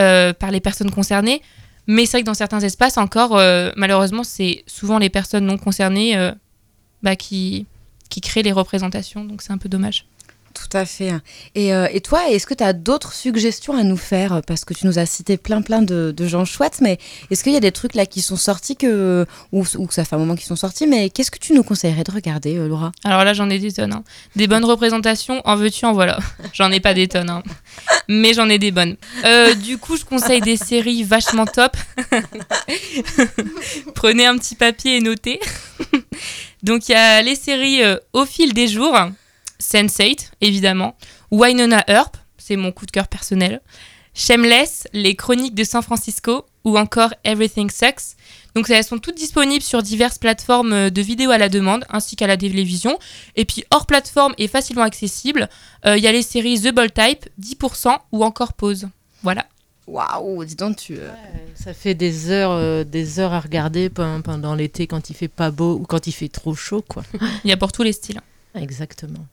Euh, 0.00 0.32
par 0.32 0.52
les 0.52 0.60
personnes 0.60 0.92
concernées. 0.92 1.42
Mais 1.88 2.06
c'est 2.06 2.18
vrai 2.18 2.20
que 2.22 2.26
dans 2.26 2.34
certains 2.34 2.60
espaces 2.60 2.98
encore, 2.98 3.36
euh, 3.36 3.72
malheureusement, 3.76 4.22
c'est 4.22 4.62
souvent 4.68 4.98
les 4.98 5.10
personnes 5.10 5.44
non 5.44 5.58
concernées 5.58 6.16
euh, 6.16 6.30
bah, 7.02 7.16
qui, 7.16 7.66
qui 8.08 8.20
créent 8.20 8.44
les 8.44 8.52
représentations. 8.52 9.24
Donc 9.24 9.42
c'est 9.42 9.52
un 9.52 9.58
peu 9.58 9.68
dommage. 9.68 10.06
Tout 10.58 10.76
à 10.76 10.84
fait. 10.84 11.12
Et, 11.54 11.72
euh, 11.72 11.86
et 11.92 12.00
toi, 12.00 12.28
est-ce 12.30 12.46
que 12.46 12.54
tu 12.54 12.64
as 12.64 12.72
d'autres 12.72 13.12
suggestions 13.12 13.76
à 13.76 13.84
nous 13.84 13.96
faire? 13.96 14.42
Parce 14.46 14.64
que 14.64 14.74
tu 14.74 14.86
nous 14.86 14.98
as 14.98 15.06
cité 15.06 15.36
plein 15.36 15.62
plein 15.62 15.82
de, 15.82 16.14
gens 16.26 16.44
chouettes, 16.44 16.80
mais 16.80 16.98
est-ce 17.30 17.44
qu'il 17.44 17.52
y 17.52 17.56
a 17.56 17.60
des 17.60 17.70
trucs 17.70 17.94
là 17.94 18.06
qui 18.06 18.22
sont 18.22 18.36
sortis 18.36 18.76
que, 18.76 19.24
ou, 19.52 19.64
ou 19.76 19.86
que 19.86 19.94
ça 19.94 20.04
fait 20.04 20.16
un 20.16 20.18
moment 20.18 20.34
qu'ils 20.34 20.46
sont 20.46 20.56
sortis, 20.56 20.86
mais 20.86 21.10
qu'est-ce 21.10 21.30
que 21.30 21.38
tu 21.38 21.52
nous 21.52 21.62
conseillerais 21.62 22.02
de 22.02 22.10
regarder, 22.10 22.56
euh, 22.56 22.66
Laura? 22.66 22.90
Alors 23.04 23.24
là, 23.24 23.34
j'en 23.34 23.48
ai 23.50 23.58
des 23.58 23.72
tonnes. 23.72 23.92
Hein. 23.92 24.04
Des 24.34 24.48
bonnes 24.48 24.64
représentations, 24.64 25.40
en 25.44 25.54
veux-tu, 25.54 25.84
en 25.84 25.92
voilà. 25.92 26.18
J'en 26.52 26.72
ai 26.72 26.80
pas 26.80 26.92
des 26.92 27.06
tonnes, 27.06 27.30
hein. 27.30 27.42
mais 28.08 28.34
j'en 28.34 28.48
ai 28.48 28.58
des 28.58 28.72
bonnes. 28.72 28.96
Euh, 29.24 29.54
du 29.54 29.78
coup, 29.78 29.96
je 29.96 30.04
conseille 30.04 30.40
des 30.40 30.56
séries 30.56 31.04
vachement 31.04 31.46
top. 31.46 31.76
Prenez 33.94 34.26
un 34.26 34.36
petit 34.36 34.56
papier 34.56 34.96
et 34.96 35.00
notez. 35.00 35.38
Donc 36.62 36.88
il 36.88 36.92
y 36.92 36.94
a 36.96 37.22
les 37.22 37.36
séries 37.36 37.82
Au 38.12 38.24
fil 38.24 38.52
des 38.52 38.66
jours 38.66 38.96
Sense8, 39.60 40.30
évidemment. 40.40 40.96
Wynonna 41.30 41.84
Earp, 41.88 42.16
c'est 42.36 42.56
mon 42.56 42.72
coup 42.72 42.86
de 42.86 42.90
cœur 42.90 43.08
personnel. 43.08 43.60
Shameless, 44.14 44.88
Les 44.92 45.14
Chroniques 45.14 45.54
de 45.54 45.64
San 45.64 45.82
Francisco, 45.82 46.44
ou 46.64 46.76
encore 46.78 47.14
Everything 47.24 47.70
Sucks. 47.70 48.16
Donc 48.54 48.68
elles 48.70 48.82
sont 48.84 48.98
toutes 48.98 49.14
disponibles 49.16 49.62
sur 49.62 49.82
diverses 49.82 50.18
plateformes 50.18 50.72
euh, 50.72 50.90
de 50.90 51.00
vidéos 51.02 51.30
à 51.30 51.38
la 51.38 51.48
demande 51.48 51.84
ainsi 51.90 52.16
qu'à 52.16 52.26
la 52.26 52.36
télévision. 52.36 52.98
Et 53.36 53.44
puis 53.44 53.64
hors 53.70 53.86
plateforme 53.86 54.34
et 54.38 54.48
facilement 54.48 54.82
accessible, 54.82 55.48
euh, 55.86 55.96
il 55.96 56.02
y 56.02 56.08
a 56.08 56.12
les 56.12 56.22
séries 56.22 56.60
The 56.60 56.72
Bold 56.74 56.92
Type, 56.92 57.28
10% 57.40 57.96
ou 58.12 58.24
encore 58.24 58.54
Pause. 58.54 58.88
Voilà. 59.22 59.46
Waouh, 59.86 60.44
dis 60.44 60.56
donc 60.56 60.76
tu. 60.76 60.96
euh, 60.98 61.10
Ça 61.54 61.72
fait 61.72 61.94
des 61.94 62.30
heures, 62.30 62.50
euh, 62.50 62.84
des 62.84 63.20
heures 63.20 63.32
à 63.32 63.40
regarder 63.40 63.88
pen- 63.88 64.22
pendant 64.22 64.54
l'été 64.54 64.86
quand 64.86 65.08
il 65.10 65.14
fait 65.14 65.28
pas 65.28 65.50
beau 65.50 65.76
ou 65.76 65.84
quand 65.84 66.06
il 66.06 66.12
fait 66.12 66.28
trop 66.28 66.54
chaud, 66.54 66.82
quoi. 66.86 67.04
Il 67.44 67.48
y 67.48 67.52
a 67.52 67.56
pour 67.56 67.70
tous 67.72 67.84
les 67.84 67.92
styles. 67.92 68.20
Exactement. 68.54 69.24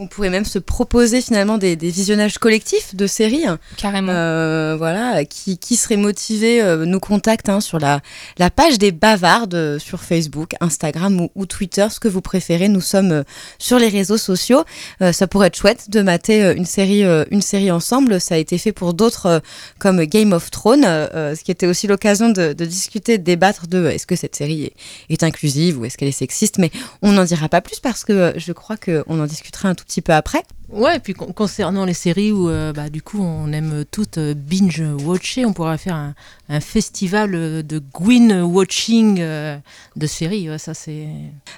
On 0.00 0.06
pourrait 0.06 0.30
même 0.30 0.44
se 0.44 0.60
proposer 0.60 1.20
finalement 1.20 1.58
des, 1.58 1.74
des 1.74 1.90
visionnages 1.90 2.38
collectifs 2.38 2.94
de 2.94 3.08
séries. 3.08 3.46
Carrément. 3.76 4.12
Euh, 4.12 4.76
voilà, 4.78 5.24
qui, 5.24 5.58
qui 5.58 5.74
serait 5.74 5.96
motivé 5.96 6.62
euh, 6.62 6.84
nous 6.84 7.00
contacte 7.00 7.48
hein, 7.48 7.60
sur 7.60 7.80
la, 7.80 8.00
la 8.38 8.48
page 8.48 8.78
des 8.78 8.92
bavardes 8.92 9.54
euh, 9.54 9.78
sur 9.80 10.00
Facebook, 10.04 10.54
Instagram 10.60 11.20
ou, 11.20 11.30
ou 11.34 11.46
Twitter, 11.46 11.88
ce 11.90 11.98
que 11.98 12.06
vous 12.06 12.20
préférez. 12.20 12.68
Nous 12.68 12.80
sommes 12.80 13.10
euh, 13.10 13.22
sur 13.58 13.80
les 13.80 13.88
réseaux 13.88 14.18
sociaux. 14.18 14.62
Euh, 15.02 15.10
ça 15.10 15.26
pourrait 15.26 15.48
être 15.48 15.56
chouette 15.56 15.90
de 15.90 16.00
mater 16.00 16.52
une 16.56 16.64
série, 16.64 17.02
une 17.32 17.42
série 17.42 17.72
ensemble. 17.72 18.20
Ça 18.20 18.36
a 18.36 18.38
été 18.38 18.56
fait 18.56 18.72
pour 18.72 18.94
d'autres 18.94 19.26
euh, 19.26 19.40
comme 19.80 20.04
Game 20.04 20.32
of 20.32 20.52
Thrones, 20.52 20.84
ce 20.84 21.42
qui 21.42 21.50
était 21.50 21.66
aussi 21.66 21.88
l'occasion 21.88 22.28
de, 22.28 22.52
de 22.52 22.64
discuter, 22.64 23.18
de 23.18 23.24
débattre 23.24 23.66
de 23.66 23.86
est-ce 23.86 24.06
que 24.06 24.14
cette 24.14 24.36
série 24.36 24.64
est, 24.64 24.74
est 25.10 25.24
inclusive 25.24 25.80
ou 25.80 25.84
est-ce 25.86 25.98
qu'elle 25.98 26.08
est 26.08 26.12
sexiste. 26.12 26.58
Mais 26.58 26.70
on 27.02 27.10
n'en 27.10 27.24
dira 27.24 27.48
pas 27.48 27.60
plus 27.60 27.80
parce 27.80 28.04
que 28.04 28.34
je 28.36 28.52
crois 28.52 28.76
qu'on 28.76 29.18
en 29.20 29.26
discutera 29.26 29.68
un 29.68 29.74
tout 29.74 29.87
petit 29.88 30.02
peu 30.02 30.12
après. 30.12 30.44
Ouais, 30.70 30.96
et 30.96 30.98
puis 30.98 31.14
con- 31.14 31.32
concernant 31.32 31.84
les 31.86 31.94
séries 31.94 32.30
où 32.30 32.50
euh, 32.50 32.72
bah, 32.74 32.90
du 32.90 33.00
coup 33.00 33.22
on 33.22 33.50
aime 33.52 33.84
toutes 33.90 34.18
euh, 34.18 34.34
binge-watcher, 34.34 35.46
on 35.46 35.54
pourrait 35.54 35.78
faire 35.78 35.94
un, 35.94 36.14
un 36.50 36.60
festival 36.60 37.34
euh, 37.34 37.62
de 37.62 37.78
Gwyn-watching 37.94 39.16
euh, 39.20 39.56
de 39.96 40.06
séries. 40.06 40.50
Ouais, 40.50 40.58
ça 40.58 40.74
c'est. 40.74 41.06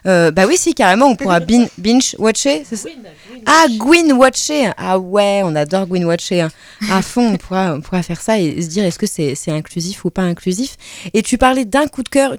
Euh, 0.06 0.30
bah 0.30 0.44
oui, 0.46 0.56
si, 0.56 0.74
carrément, 0.74 1.06
on 1.06 1.16
pourra 1.16 1.40
bin- 1.40 1.66
binge-watcher. 1.78 2.62
c'est 2.64 2.76
ça? 2.76 2.88
Ah, 3.46 3.66
Gwyn 3.70 4.12
Watcher 4.12 4.70
Ah 4.76 4.98
ouais, 4.98 5.42
on 5.44 5.54
adore 5.56 5.86
Gwyn 5.86 6.04
Watcher. 6.04 6.42
hein. 6.42 6.50
À 6.90 7.02
fond, 7.02 7.32
on 7.34 7.36
pourra, 7.36 7.74
on 7.74 7.80
pourra 7.80 8.02
faire 8.02 8.20
ça 8.20 8.38
et 8.38 8.62
se 8.62 8.68
dire 8.68 8.84
est-ce 8.84 8.98
que 8.98 9.06
c'est 9.06 9.34
c'est 9.34 9.50
inclusif 9.50 10.04
ou 10.04 10.10
pas 10.10 10.22
inclusif? 10.22 10.76
Et 11.14 11.22
tu 11.22 11.36
parlais 11.38 11.64
d'un 11.64 11.86
coup 11.88 12.02
de 12.02 12.08
cœur, 12.08 12.36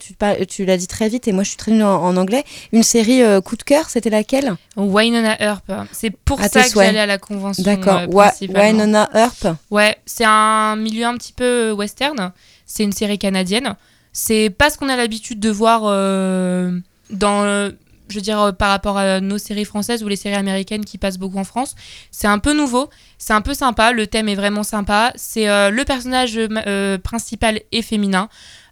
tu, 0.47 0.65
l'as 0.65 0.77
dit 0.77 0.87
très 0.87 1.09
vite 1.09 1.27
et 1.27 1.31
moi 1.33 1.43
je 1.43 1.49
suis 1.49 1.57
très 1.57 1.71
nulle 1.71 1.83
en, 1.83 2.01
en 2.03 2.15
anglais. 2.17 2.43
Une 2.71 2.83
série 2.83 3.23
euh, 3.23 3.41
coup 3.41 3.55
de 3.57 3.63
cœur, 3.63 3.89
c'était 3.89 4.09
laquelle? 4.09 4.53
Wynonna 4.77 5.41
Earp. 5.41 5.69
C'est 5.91 6.11
pour 6.11 6.39
À 6.39 6.47
ça 6.49 6.60
tes 6.63 6.73
que 6.73 6.79
j'allais 6.79 6.99
à 6.99 7.05
la 7.05 7.17
convention. 7.17 7.63
D'accord. 7.63 8.01
euh. 8.07 8.61
Wynonna 8.61 9.09
Earp. 9.13 9.47
Ouais, 9.69 9.97
c'est 10.05 10.25
un 10.25 10.75
milieu 10.75 11.05
un 11.05 11.15
petit 11.17 11.33
peu 11.33 11.71
western. 11.71 12.31
C'est 12.65 12.83
une 12.83 12.91
série 12.93 13.17
canadienne. 13.19 13.75
C'est 14.13 14.49
pas 14.49 14.69
ce 14.69 14.77
qu'on 14.77 14.89
a 14.89 14.95
l'habitude 14.95 15.39
de 15.39 15.49
voir 15.49 15.81
euh, 15.85 16.71
dans, 17.09 17.43
euh, 17.43 17.69
je 18.09 18.15
veux 18.15 18.21
dire, 18.21 18.39
euh, 18.41 18.51
par 18.51 18.69
rapport 18.69 18.97
à 18.97 19.21
nos 19.21 19.37
séries 19.37 19.63
françaises 19.65 20.03
ou 20.03 20.07
les 20.09 20.15
séries 20.17 20.35
américaines 20.35 20.83
qui 20.83 20.97
passent 20.97 21.17
beaucoup 21.17 21.37
en 21.37 21.43
France. 21.45 21.75
C'est 22.11 22.27
un 22.27 22.39
peu 22.39 22.53
nouveau, 22.53 22.89
c'est 23.17 23.33
un 23.33 23.41
peu 23.41 23.53
sympa. 23.53 23.91
Le 23.93 24.07
thème 24.07 24.27
est 24.27 24.35
vraiment 24.35 24.63
sympa. 24.63 25.13
C'est 25.15 25.47
euh, 25.49 25.69
le 25.69 25.85
personnage 25.85 26.33
euh, 26.37 26.97
principal 26.97 27.61
est 27.71 27.81
féminin. 27.81 28.27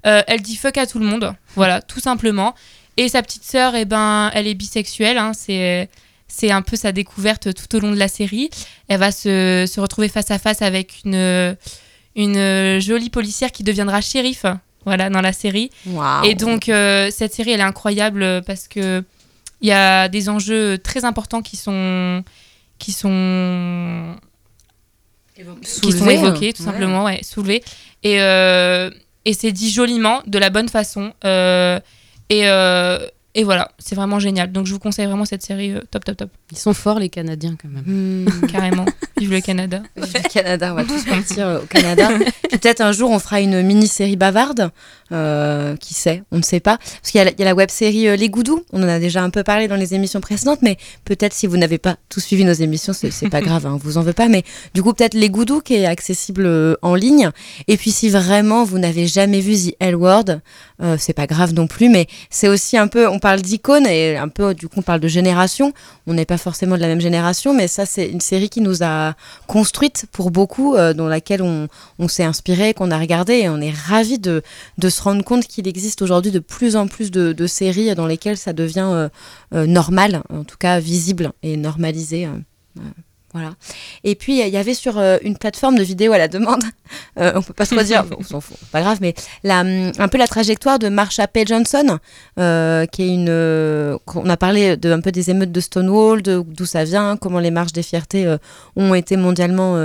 Euh, 0.05 0.22
elle 0.27 0.41
dit 0.41 0.55
fuck 0.55 0.77
à 0.77 0.86
tout 0.86 1.00
le 1.00 1.05
monde, 1.05 1.34
voilà, 1.55 1.81
tout 1.81 2.00
simplement. 2.00 2.53
Et 2.98 3.08
sa 3.08 3.22
petite 3.22 3.43
sœur, 3.46 3.75
eh 3.75 3.86
ben, 3.86 4.29
elle 4.34 4.48
est 4.48 4.55
bisexuelle. 4.55 5.17
hein, 5.17 5.31
c'est 5.34 5.89
c'est 6.29 6.51
un 6.51 6.62
peu 6.62 6.77
sa 6.77 6.93
découverte 6.93 7.53
tout 7.53 7.75
au 7.75 7.79
long 7.79 7.91
de 7.91 7.98
la 7.98 8.07
série. 8.07 8.50
Elle 8.88 9.00
va 9.00 9.12
se, 9.12 9.65
se 9.67 9.79
retrouver 9.81 10.07
face 10.07 10.31
à 10.31 10.39
face 10.39 10.62
avec 10.62 11.01
une, 11.03 11.57
une 12.15 12.79
jolie 12.79 13.09
policière 13.09 13.51
qui 13.51 13.63
deviendra 13.63 14.00
shérif 14.00 14.45
voilà, 14.86 15.09
dans 15.09 15.21
la 15.21 15.33
série. 15.33 15.69
Et 16.24 16.36
donc, 16.36 16.69
euh, 16.69 17.12
cette 17.12 17.33
série, 17.33 17.51
elle 17.51 17.59
est 17.59 17.63
incroyable 17.63 18.41
parce 18.45 18.67
que 18.67 19.03
il 19.62 19.67
y 19.67 19.74
a 19.74 20.07
des 20.07 20.29
enjeux 20.29 20.77
très 20.77 21.03
importants 21.03 21.41
qui 21.41 21.57
sont, 21.57 22.24
qui 22.77 22.93
sont, 22.93 24.15
qui 25.36 25.91
sont 25.91 26.09
évoqués, 26.09 26.53
tout 26.53 26.63
ouais. 26.63 26.69
simplement, 26.69 27.03
ouais, 27.03 27.19
soulevés. 27.24 27.62
Et, 28.03 28.21
euh, 28.21 28.89
et 29.25 29.33
c'est 29.33 29.51
dit 29.51 29.69
joliment, 29.69 30.21
de 30.27 30.39
la 30.39 30.50
bonne 30.50 30.69
façon. 30.69 31.12
euh, 31.25 31.79
et, 32.29 32.48
et 33.36 33.43
voilà, 33.43 33.71
c'est 33.77 33.95
vraiment 33.95 34.19
génial. 34.19 34.51
Donc, 34.51 34.65
je 34.65 34.74
vous 34.74 34.79
conseille 34.79 35.05
vraiment 35.05 35.25
cette 35.25 35.43
série 35.43 35.71
euh, 35.71 35.81
top, 35.91 36.03
top, 36.03 36.17
top. 36.17 36.29
Ils 36.51 36.57
sont 36.57 36.74
forts, 36.74 37.00
les 37.00 37.09
Canadiens, 37.09 37.55
quand 37.62 37.69
même. 37.69 37.83
Hmm. 37.86 38.48
Carrément. 38.51 38.86
Vive 39.17 39.31
le 39.31 39.41
Canada. 39.41 39.83
Vive 39.95 40.13
le 40.24 40.29
Canada, 40.29 40.71
on 40.71 40.75
va 40.75 40.83
tous 40.83 41.05
partir 41.09 41.48
euh, 41.48 41.62
au 41.62 41.65
Canada. 41.65 42.09
Peut-être 42.50 42.81
un 42.81 42.91
jour 42.91 43.12
on 43.12 43.19
fera 43.19 43.41
une 43.41 43.62
mini-série 43.62 44.15
bavarde. 44.15 44.71
Euh, 45.12 45.75
qui 45.77 45.95
sait, 45.95 46.21
on 46.31 46.38
ne 46.38 46.43
sait 46.43 46.59
pas. 46.59 46.77
Parce 46.77 47.09
qu'il 47.09 47.17
y 47.17 47.21
a 47.21 47.24
la, 47.24 47.31
il 47.31 47.39
y 47.39 47.41
a 47.41 47.45
la 47.45 47.55
web-série 47.55 48.07
euh, 48.07 48.15
Les 48.15 48.29
Goudous, 48.29 48.63
on 48.71 48.83
en 48.83 48.88
a 48.88 49.00
déjà 49.00 49.24
un 49.24 49.31
peu 49.31 49.41
parlé 49.41 49.67
dans 49.67 49.75
les 49.75 49.95
émissions 49.95 50.21
précédentes, 50.21 50.59
mais 50.62 50.77
peut-être 51.03 51.33
si 51.33 51.48
vous 51.48 51.57
n'avez 51.57 51.79
pas 51.79 51.95
tout 52.09 52.19
suivi 52.19 52.45
nos 52.45 52.53
émissions, 52.53 52.93
c'est 52.93 53.09
c'est 53.09 53.27
pas 53.27 53.41
grave, 53.50 53.65
hein, 53.65 53.71
on 53.74 53.77
vous 53.77 53.98
en 53.98 54.03
veut 54.03 54.13
pas. 54.13 54.27
Mais 54.27 54.43
du 54.75 54.83
coup, 54.83 54.93
peut-être 54.93 55.15
Les 55.15 55.31
Goudous 55.31 55.62
qui 55.62 55.74
est 55.74 55.88
accessible 55.88 56.45
euh, 56.45 56.75
en 56.83 56.93
ligne. 56.93 57.31
Et 57.67 57.75
puis 57.75 57.89
si 57.89 58.09
vraiment 58.09 58.63
vous 58.63 58.77
n'avez 58.77 59.07
jamais 59.07 59.39
vu 59.39 59.55
The 59.55 59.75
L 59.79 59.95
Word, 59.95 60.25
euh, 60.83 60.95
c'est 61.00 61.13
pas 61.13 61.25
grave 61.25 61.55
non 61.55 61.65
plus, 61.65 61.89
mais 61.89 62.05
c'est 62.29 62.48
aussi 62.48 62.77
un 62.77 62.88
peu, 62.88 63.07
on 63.07 63.17
parle 63.19 63.41
d'icône 63.41 63.85
et 63.85 64.17
un 64.17 64.27
peu, 64.27 64.53
du 64.53 64.67
coup, 64.67 64.79
on 64.79 64.81
parle 64.81 64.99
de 64.99 65.07
génération. 65.07 65.73
On 66.07 66.13
n'est 66.13 66.25
pas 66.25 66.38
forcément 66.38 66.75
de 66.75 66.81
la 66.81 66.88
même 66.88 67.01
génération, 67.01 67.53
mais 67.53 67.67
ça, 67.67 67.85
c'est 67.85 68.07
une 68.09 68.21
série 68.21 68.49
qui 68.49 68.61
nous 68.61 68.83
a 68.83 69.13
construite 69.47 70.05
pour 70.11 70.31
beaucoup, 70.31 70.75
euh, 70.75 70.93
dans 70.93 71.07
laquelle 71.07 71.41
on, 71.41 71.67
on 71.99 72.07
s'est 72.07 72.23
inspiré, 72.23 72.73
qu'on 72.73 72.91
a 72.91 72.97
regardé, 72.97 73.33
et 73.33 73.49
on 73.49 73.61
est 73.61 73.73
ravis 73.73 74.19
de, 74.19 74.41
se 74.81 75.01
rendre 75.01 75.23
compte 75.23 75.45
qu'il 75.45 75.67
existe 75.67 76.01
aujourd'hui 76.01 76.31
de 76.31 76.39
plus 76.39 76.75
en 76.75 76.88
plus 76.88 77.11
de, 77.11 77.47
séries 77.47 77.93
dans 77.95 78.07
lesquelles 78.07 78.38
ça 78.38 78.53
devient 78.53 78.89
euh, 78.91 79.09
euh, 79.53 79.65
normal, 79.65 80.21
en 80.29 80.43
tout 80.43 80.57
cas 80.57 80.79
visible 80.79 81.31
et 81.43 81.57
normalisé. 81.57 82.27
Voilà. 83.33 83.51
Et 84.03 84.15
puis, 84.15 84.39
il 84.39 84.48
y 84.50 84.57
avait 84.57 84.74
sur 84.74 84.98
euh, 84.98 85.17
une 85.24 85.38
plateforme 85.38 85.77
de 85.77 85.83
vidéo 85.83 86.13
à 86.13 86.17
la 86.17 86.27
demande, 86.27 86.63
euh, 87.19 87.31
on 87.36 87.41
peut 87.41 87.53
pas 87.53 87.65
trop 87.65 87.81
dire, 87.83 88.05
on 88.17 88.24
s'en 88.24 88.41
fout, 88.41 88.57
pas 88.71 88.81
grave, 88.81 88.98
mais 89.01 89.13
la, 89.43 89.59
un 89.59 90.07
peu 90.07 90.17
la 90.17 90.27
trajectoire 90.27 90.79
de 90.79 90.89
Marsha 90.89 91.27
P. 91.27 91.45
Johnson, 91.45 92.00
euh, 92.39 92.86
qui 92.88 93.03
est 93.03 93.13
une. 93.13 93.29
on 94.15 94.29
a 94.29 94.38
parlé 94.38 94.77
de, 94.77 94.91
un 94.91 95.01
peu 95.01 95.12
des 95.12 95.29
émeutes 95.29 95.51
de 95.51 95.59
Stonewall, 95.59 96.21
de- 96.21 96.43
d'où 96.48 96.65
ça 96.65 96.83
vient, 96.83 97.17
comment 97.17 97.39
les 97.39 97.51
marches 97.51 97.74
des 97.74 97.83
fiertés 97.83 98.36
ont 98.75 98.93
été 98.93 99.15
mondialement. 99.17 99.75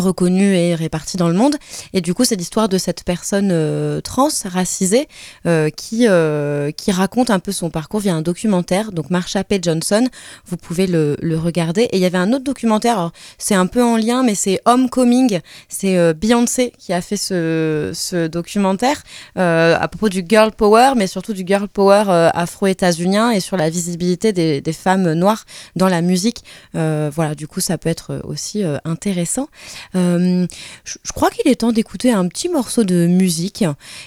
Reconnues 0.00 0.56
et 0.56 0.74
réparties 0.74 1.16
dans 1.16 1.28
le 1.28 1.34
monde. 1.34 1.56
Et 1.92 2.00
du 2.00 2.14
coup 2.14 2.24
c'est 2.24 2.36
l'histoire 2.36 2.68
de 2.68 2.78
cette 2.78 3.04
personne 3.04 3.50
euh, 3.52 4.00
trans 4.00 4.28
racisée 4.44 5.08
euh, 5.46 5.70
qui 5.70 6.06
euh, 6.08 6.70
qui 6.72 6.92
raconte 6.92 7.30
un 7.30 7.38
peu 7.38 7.52
son 7.52 7.70
parcours 7.70 8.00
via 8.00 8.14
un 8.14 8.22
documentaire. 8.22 8.92
Donc 8.92 9.10
Marsha 9.10 9.44
P. 9.44 9.58
Johnson 9.62 10.06
vous 10.46 10.56
pouvez 10.56 10.86
le, 10.86 11.16
le 11.20 11.38
regarder. 11.38 11.82
Et 11.82 11.96
il 11.96 12.00
y 12.00 12.06
avait 12.06 12.18
un 12.18 12.32
autre 12.32 12.44
documentaire. 12.44 13.10
C'est 13.38 13.54
un 13.54 13.66
peu 13.66 13.82
en 13.82 13.96
lien 13.96 14.22
mais 14.22 14.34
c'est 14.34 14.60
Homecoming. 14.64 15.40
C'est 15.68 15.96
euh, 15.96 16.12
Beyoncé 16.14 16.72
qui 16.78 16.92
a 16.92 17.00
fait 17.00 17.16
ce, 17.16 17.92
ce 17.94 18.26
documentaire 18.26 19.02
euh, 19.38 19.76
à 19.78 19.88
propos 19.88 20.08
du 20.08 20.24
girl 20.28 20.52
power, 20.52 20.92
mais 20.96 21.06
surtout 21.06 21.32
du 21.32 21.44
girl 21.46 21.68
power 21.68 22.30
afro-états-unien 22.34 23.30
et 23.30 23.40
sur 23.40 23.56
la 23.56 23.70
visibilité 23.70 24.32
des, 24.32 24.60
des 24.60 24.72
femmes 24.72 25.12
noires 25.12 25.44
dans 25.76 25.88
la 25.88 26.02
musique. 26.02 26.44
Voilà, 26.72 27.34
du 27.34 27.46
coup, 27.46 27.60
ça 27.60 27.78
peut 27.78 27.88
être 27.88 28.20
aussi 28.24 28.62
intéressant. 28.84 29.48
Euh, 29.94 30.46
je, 30.84 31.12
crois 31.12 31.30
qu'il 31.30 31.50
est 31.50 31.56
temps 31.56 31.72
d'écouter 31.72 32.12
un 32.12 32.26
petit 32.28 32.48
morceau 32.48 32.84
de 32.84 33.06
musique. 33.06 33.64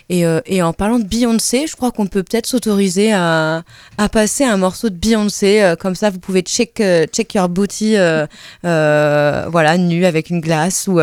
Et, 0.09 0.25
euh, 0.25 0.41
en 0.61 0.73
parlant 0.73 0.99
de 0.99 1.05
Beyoncé, 1.05 1.67
je 1.67 1.75
crois 1.75 1.91
qu'on 1.91 2.07
peut 2.07 2.23
peut-être 2.23 2.47
s'autoriser 2.47 3.13
à, 3.13 3.63
passer 4.11 4.43
un 4.43 4.57
morceau 4.57 4.89
de 4.89 4.95
Beyoncé. 4.95 5.61
euh, 5.61 5.75
comme 5.75 5.95
ça, 5.95 6.09
vous 6.09 6.19
pouvez 6.19 6.41
check, 6.41 6.81
check 7.11 7.33
your 7.33 7.49
booty, 7.49 7.95
voilà, 8.63 9.77
nu 9.77 10.05
avec 10.05 10.29
une 10.29 10.41
glace 10.41 10.87
ou, 10.87 10.99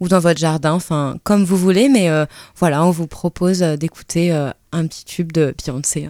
ou 0.00 0.08
dans 0.08 0.20
votre 0.20 0.40
jardin, 0.40 0.72
enfin, 0.72 1.16
comme 1.24 1.44
vous 1.44 1.56
voulez. 1.56 1.88
Mais 1.88 2.08
voilà, 2.56 2.84
on 2.84 2.90
vous 2.90 3.06
propose 3.06 3.60
d'écouter 3.60 4.32
un 4.72 4.86
petit 4.86 5.04
tube 5.04 5.32
de 5.32 5.54
Beyoncé. 5.64 6.08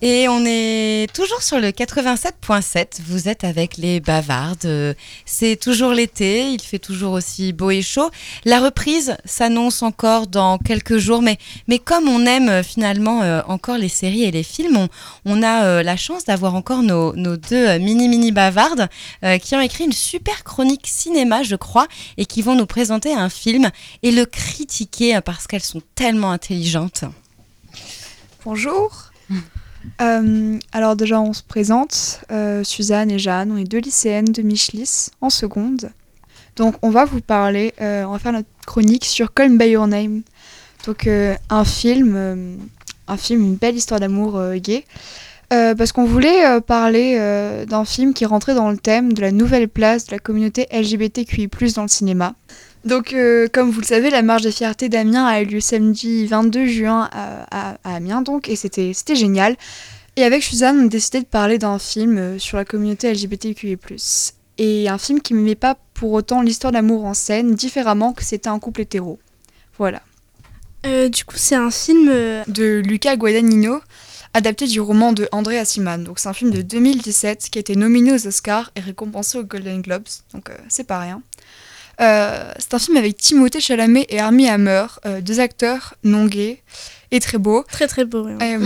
Et 0.00 0.28
on 0.28 0.44
est 0.46 1.12
toujours 1.12 1.42
sur 1.42 1.58
le 1.58 1.70
87.7. 1.70 3.00
Vous 3.04 3.28
êtes 3.28 3.42
avec 3.42 3.76
les 3.76 3.98
bavardes. 3.98 4.94
C'est 5.26 5.56
toujours 5.56 5.90
l'été. 5.90 6.52
Il 6.52 6.62
fait 6.62 6.78
toujours 6.78 7.14
aussi 7.14 7.52
beau 7.52 7.70
et 7.70 7.82
chaud. 7.82 8.08
La 8.44 8.60
reprise 8.60 9.16
s'annonce 9.24 9.82
encore 9.82 10.28
dans 10.28 10.58
quelques 10.58 10.98
jours. 10.98 11.20
Mais, 11.20 11.36
mais 11.66 11.80
comme 11.80 12.06
on 12.06 12.26
aime 12.26 12.48
euh, 12.48 12.62
finalement 12.62 13.22
euh, 13.22 13.42
encore 13.48 13.76
les 13.76 13.88
séries 13.88 14.22
et 14.22 14.30
les 14.30 14.44
films, 14.44 14.86
on, 15.24 15.42
a 15.42 15.64
euh, 15.64 15.82
la 15.82 15.96
chance 15.96 16.24
d'avoir 16.24 16.54
encore 16.54 16.84
nos, 16.84 17.12
nos 17.16 17.36
deux 17.36 17.78
mini-mini 17.78 18.30
bavardes 18.30 18.88
qui 19.42 19.56
ont 19.56 19.60
écrit 19.60 19.84
une 19.84 19.92
super 19.92 20.44
chronique 20.44 20.86
cinéma, 20.86 21.42
je 21.42 21.56
crois, 21.56 21.88
et 22.16 22.26
qui 22.26 22.42
vont 22.42 22.54
nous 22.54 22.66
présenter 22.66 23.12
un 23.12 23.28
film 23.28 23.70
et 24.02 24.12
le 24.12 24.26
critiquer 24.26 25.20
parce 25.20 25.46
qu'elles 25.46 25.62
sont 25.62 25.82
tellement 25.94 26.30
intelligentes. 26.30 27.04
Bonjour. 28.44 29.10
Euh, 30.00 30.58
alors 30.72 30.96
déjà, 30.96 31.20
on 31.20 31.32
se 31.32 31.42
présente. 31.42 32.20
Euh, 32.30 32.64
Suzanne 32.64 33.10
et 33.10 33.18
Jeanne, 33.18 33.52
on 33.52 33.56
est 33.56 33.64
deux 33.64 33.78
lycéennes 33.78 34.26
de 34.26 34.42
Michelis 34.42 35.08
en 35.20 35.30
seconde. 35.30 35.90
Donc 36.56 36.74
on 36.82 36.90
va 36.90 37.04
vous 37.04 37.20
parler, 37.20 37.72
euh, 37.80 38.04
on 38.04 38.12
va 38.12 38.18
faire 38.18 38.32
notre 38.32 38.48
chronique 38.66 39.04
sur 39.04 39.32
Call 39.32 39.50
Me 39.50 39.58
By 39.58 39.70
Your 39.70 39.86
Name. 39.86 40.22
Donc 40.86 41.06
un 41.06 41.64
film, 41.64 42.58
un 43.08 43.16
film, 43.16 43.42
une 43.42 43.56
belle 43.56 43.76
histoire 43.76 44.00
d'amour 44.00 44.40
gay. 44.56 44.84
Parce 45.50 45.92
qu'on 45.92 46.04
voulait 46.04 46.60
parler 46.62 47.18
d'un 47.68 47.84
film 47.84 48.14
qui 48.14 48.24
rentrait 48.24 48.54
dans 48.54 48.70
le 48.70 48.78
thème 48.78 49.12
de 49.12 49.20
la 49.20 49.32
nouvelle 49.32 49.68
place 49.68 50.06
de 50.06 50.12
la 50.12 50.18
communauté 50.18 50.66
LGBTQI+, 50.72 51.48
dans 51.74 51.82
le 51.82 51.88
cinéma. 51.88 52.34
Donc, 52.88 53.12
euh, 53.12 53.48
comme 53.52 53.70
vous 53.70 53.80
le 53.80 53.86
savez, 53.86 54.08
la 54.10 54.22
marche 54.22 54.42
des 54.42 54.50
fiertés 54.52 54.88
d'Amiens 54.88 55.26
a 55.26 55.42
eu 55.42 55.44
lieu 55.44 55.60
samedi 55.60 56.26
22 56.26 56.66
juin 56.66 57.08
à, 57.12 57.72
à- 57.72 57.78
à 57.84 57.94
Amiens, 57.96 58.22
donc, 58.22 58.48
et 58.48 58.56
c'était 58.56 58.92
génial. 59.14 59.56
Et 60.16 60.24
avec 60.24 60.42
Suzanne, 60.42 60.80
on 60.80 60.86
a 60.86 60.88
décidé 60.88 61.20
de 61.20 61.26
parler 61.26 61.58
d'un 61.58 61.78
film 61.78 62.18
euh, 62.18 62.38
sur 62.38 62.56
la 62.56 62.64
communauté 62.64 63.12
LGBTQI+. 63.12 63.76
Et 64.58 64.88
un 64.88 64.98
film 64.98 65.20
qui 65.20 65.34
ne 65.34 65.40
met 65.40 65.54
pas 65.54 65.76
pour 65.94 66.12
autant 66.12 66.42
l'histoire 66.42 66.72
d'amour 66.72 67.04
en 67.04 67.14
scène, 67.14 67.54
différemment 67.54 68.12
que 68.12 68.24
c'était 68.24 68.48
un 68.48 68.58
couple 68.58 68.80
hétéro. 68.80 69.18
Voilà. 69.76 70.02
Euh, 70.86 71.08
du 71.08 71.24
coup, 71.24 71.36
c'est 71.36 71.54
un 71.56 71.70
film. 71.70 72.08
De 72.48 72.80
Luca 72.84 73.16
Guadagnino, 73.16 73.80
adapté 74.34 74.66
du 74.66 74.80
roman 74.80 75.12
de 75.12 75.28
André 75.30 75.58
Assiman. 75.58 76.02
Donc 76.02 76.18
c'est 76.18 76.28
un 76.28 76.32
film 76.32 76.50
de 76.50 76.62
2017 76.62 77.48
qui 77.50 77.58
a 77.58 77.60
été 77.60 77.76
nominé 77.76 78.12
aux 78.12 78.26
Oscars 78.26 78.70
et 78.76 78.80
récompensé 78.80 79.38
aux 79.38 79.44
Golden 79.44 79.82
Globes, 79.82 80.08
donc 80.32 80.50
euh, 80.50 80.54
c'est 80.68 80.84
pas 80.86 80.98
rien. 81.00 81.22
Euh, 82.00 82.52
c'est 82.58 82.74
un 82.74 82.78
film 82.78 82.96
avec 82.96 83.16
Timothée 83.16 83.60
Chalamet 83.60 84.06
et 84.08 84.20
Armie 84.20 84.48
Hammer, 84.48 84.86
euh, 85.04 85.20
deux 85.20 85.40
acteurs 85.40 85.94
non 86.04 86.26
gays 86.26 86.62
et 87.10 87.20
très 87.20 87.38
beaux. 87.38 87.64
très 87.70 87.88
très 87.88 88.04
beau. 88.04 88.24
ouais. 88.24 88.36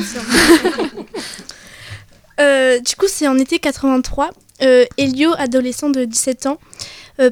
Euh, 2.40 2.80
du 2.80 2.96
coup, 2.96 3.06
c'est 3.08 3.28
en 3.28 3.38
été 3.38 3.58
83. 3.58 4.30
Euh, 4.62 4.84
Elio, 4.96 5.32
adolescent 5.36 5.90
de 5.90 6.04
17 6.04 6.46
ans, 6.46 6.58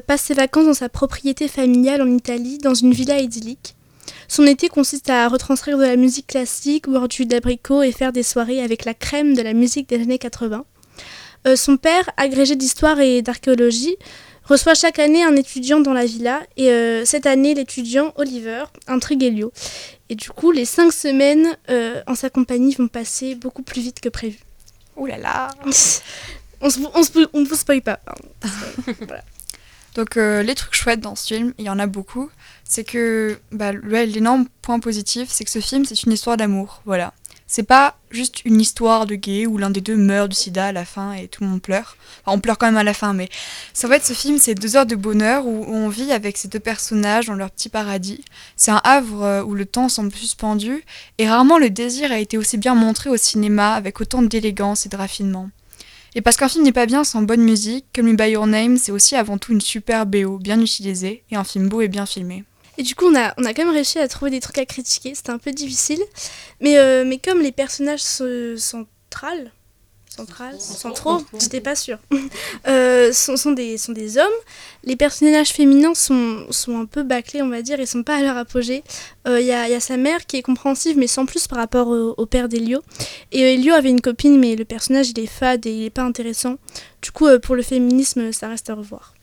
passe 0.05 0.21
ses 0.21 0.35
vacances 0.35 0.67
dans 0.67 0.73
sa 0.75 0.89
propriété 0.89 1.47
familiale 1.49 2.01
en 2.03 2.07
Italie, 2.07 2.59
dans 2.59 2.75
une 2.75 2.93
villa 2.93 3.19
idyllique. 3.19 3.75
Son 4.27 4.45
été 4.45 4.69
consiste 4.69 5.09
à 5.09 5.27
retranscrire 5.27 5.77
de 5.77 5.83
la 5.83 5.97
musique 5.97 6.27
classique, 6.27 6.87
boire 6.87 7.09
du 7.09 7.25
d'abricot 7.25 7.81
et 7.81 7.91
faire 7.91 8.13
des 8.13 8.23
soirées 8.23 8.61
avec 8.61 8.85
la 8.85 8.93
crème 8.93 9.33
de 9.33 9.41
la 9.41 9.53
musique 9.53 9.89
des 9.89 10.01
années 10.01 10.19
80. 10.19 10.63
Euh, 11.47 11.55
son 11.55 11.77
père, 11.77 12.09
agrégé 12.17 12.55
d'histoire 12.55 12.99
et 12.99 13.21
d'archéologie, 13.21 13.97
reçoit 14.51 14.73
chaque 14.73 14.99
année 14.99 15.23
un 15.23 15.35
étudiant 15.35 15.79
dans 15.79 15.93
la 15.93 16.05
villa 16.05 16.41
et 16.57 16.71
euh, 16.71 17.05
cette 17.05 17.25
année 17.25 17.53
l'étudiant 17.53 18.13
Oliver 18.17 18.65
intrigue 18.87 19.23
Elio. 19.23 19.53
Et 20.09 20.15
du 20.15 20.29
coup, 20.29 20.51
les 20.51 20.65
cinq 20.65 20.91
semaines 20.91 21.57
euh, 21.69 22.01
en 22.05 22.15
sa 22.15 22.29
compagnie 22.29 22.75
vont 22.75 22.89
passer 22.89 23.35
beaucoup 23.35 23.63
plus 23.63 23.81
vite 23.81 24.01
que 24.01 24.09
prévu. 24.09 24.39
Ouh 24.97 25.05
là 25.05 25.17
là 25.17 25.47
on 26.61 26.67
on 27.33 27.43
vous 27.43 27.55
spoil 27.55 27.81
pas. 27.81 27.99
Donc 29.95 30.17
euh, 30.17 30.43
les 30.43 30.55
trucs 30.55 30.73
chouettes 30.73 30.99
dans 30.99 31.15
ce 31.15 31.33
film, 31.33 31.53
il 31.57 31.65
y 31.65 31.69
en 31.69 31.79
a 31.79 31.87
beaucoup, 31.87 32.29
c'est 32.63 32.83
que 32.83 33.39
bah, 33.51 33.71
l'énorme 33.73 34.47
point 34.61 34.79
positif, 34.79 35.29
c'est 35.29 35.43
que 35.43 35.51
ce 35.51 35.59
film, 35.59 35.85
c'est 35.85 36.03
une 36.03 36.11
histoire 36.11 36.37
d'amour, 36.37 36.81
voilà. 36.85 37.13
C'est 37.53 37.63
pas 37.63 37.97
juste 38.11 38.45
une 38.45 38.61
histoire 38.61 39.05
de 39.05 39.15
gay 39.15 39.45
où 39.45 39.57
l'un 39.57 39.71
des 39.71 39.81
deux 39.81 39.97
meurt 39.97 40.29
du 40.29 40.35
sida 40.37 40.67
à 40.67 40.71
la 40.71 40.85
fin 40.85 41.11
et 41.11 41.27
tout 41.27 41.43
le 41.43 41.49
monde 41.49 41.61
pleure. 41.61 41.97
Enfin, 42.23 42.37
on 42.37 42.39
pleure 42.39 42.57
quand 42.57 42.67
même 42.67 42.77
à 42.77 42.83
la 42.85 42.93
fin, 42.93 43.11
mais 43.11 43.27
c'est 43.73 43.87
en 43.87 43.89
fait 43.89 44.05
ce 44.05 44.13
film, 44.13 44.37
c'est 44.37 44.55
deux 44.55 44.77
heures 44.77 44.85
de 44.85 44.95
bonheur 44.95 45.45
où 45.45 45.65
on 45.67 45.89
vit 45.89 46.13
avec 46.13 46.37
ces 46.37 46.47
deux 46.47 46.61
personnages 46.61 47.25
dans 47.25 47.33
leur 47.33 47.51
petit 47.51 47.67
paradis. 47.67 48.23
C'est 48.55 48.71
un 48.71 48.79
havre 48.85 49.23
euh, 49.23 49.43
où 49.43 49.53
le 49.53 49.65
temps 49.65 49.89
semble 49.89 50.13
suspendu 50.13 50.85
et 51.17 51.27
rarement 51.27 51.57
le 51.57 51.69
désir 51.69 52.13
a 52.13 52.19
été 52.19 52.37
aussi 52.37 52.57
bien 52.57 52.73
montré 52.73 53.09
au 53.09 53.17
cinéma 53.17 53.73
avec 53.73 53.99
autant 53.99 54.21
d'élégance 54.21 54.85
et 54.85 54.89
de 54.89 54.95
raffinement. 54.95 55.49
Et 56.15 56.21
parce 56.21 56.37
qu'un 56.37 56.47
film 56.47 56.63
n'est 56.63 56.71
pas 56.71 56.85
bien 56.85 57.03
sans 57.03 57.21
bonne 57.21 57.43
musique, 57.43 57.85
comme 57.93 58.05
Me 58.05 58.15
By 58.15 58.29
Your 58.29 58.47
Name, 58.47 58.77
c'est 58.77 58.93
aussi 58.93 59.17
avant 59.17 59.37
tout 59.37 59.51
une 59.51 59.59
super 59.59 60.05
BO 60.05 60.37
bien 60.37 60.61
utilisée 60.61 61.25
et 61.29 61.35
un 61.35 61.43
film 61.43 61.67
beau 61.67 61.81
et 61.81 61.89
bien 61.89 62.05
filmé. 62.05 62.45
Et 62.77 62.83
du 62.83 62.95
coup, 62.95 63.05
on 63.05 63.15
a, 63.15 63.33
on 63.37 63.45
a 63.45 63.53
quand 63.53 63.63
même 63.65 63.73
réussi 63.73 63.99
à 63.99 64.07
trouver 64.07 64.31
des 64.31 64.39
trucs 64.39 64.57
à 64.57 64.65
critiquer. 64.65 65.13
C'était 65.15 65.31
un 65.31 65.37
peu 65.37 65.51
difficile. 65.51 66.01
Mais, 66.59 66.77
euh, 66.77 67.03
mais 67.05 67.17
comme 67.17 67.41
les 67.41 67.51
personnages 67.51 68.01
se- 68.01 68.55
centrales, 68.57 69.51
centrales, 70.07 70.59
centraux, 70.59 71.23
j'étais 71.39 71.61
pas 71.61 71.75
sûre, 71.75 71.97
euh, 72.67 73.13
sont, 73.13 73.37
sont, 73.37 73.51
des, 73.51 73.77
sont 73.77 73.91
des 73.93 74.17
hommes, 74.17 74.27
les 74.83 74.95
personnages 74.97 75.49
féminins 75.51 75.93
sont, 75.93 76.45
sont 76.49 76.79
un 76.79 76.85
peu 76.85 77.03
bâclés, 77.03 77.41
on 77.41 77.47
va 77.49 77.61
dire, 77.61 77.79
ils 77.79 77.87
sont 77.87 78.03
pas 78.03 78.17
à 78.17 78.21
leur 78.21 78.35
apogée. 78.37 78.83
Euh, 79.27 79.39
Il 79.39 79.47
y, 79.47 79.51
a, 79.53 79.67
il 79.67 79.71
y 79.71 79.75
a 79.75 79.79
sa 79.79 79.95
mère 79.97 80.25
qui 80.25 80.37
est 80.37 80.41
compréhensive, 80.41 80.97
mais 80.97 81.07
sans 81.07 81.25
plus 81.25 81.47
par 81.47 81.59
rapport 81.59 81.87
au, 81.87 82.13
au 82.17 82.25
père 82.25 82.49
d'Elio. 82.49 82.81
Et 83.31 83.43
euh, 83.43 83.53
Elio 83.53 83.73
avait 83.73 83.89
une 83.89 84.01
copine, 84.01 84.37
mais 84.39 84.55
le 84.55 84.65
personnage, 84.65 85.09
il 85.09 85.19
est 85.19 85.27
fade 85.27 85.65
et 85.65 85.71
il 85.71 85.83
est 85.85 85.89
pas 85.89 86.03
intéressant. 86.03 86.55
Du 87.01 87.11
coup, 87.11 87.27
euh, 87.27 87.39
pour 87.39 87.55
le 87.55 87.63
féminisme, 87.63 88.31
ça 88.33 88.47
reste 88.49 88.69
à 88.69 88.75
revoir. 88.75 89.13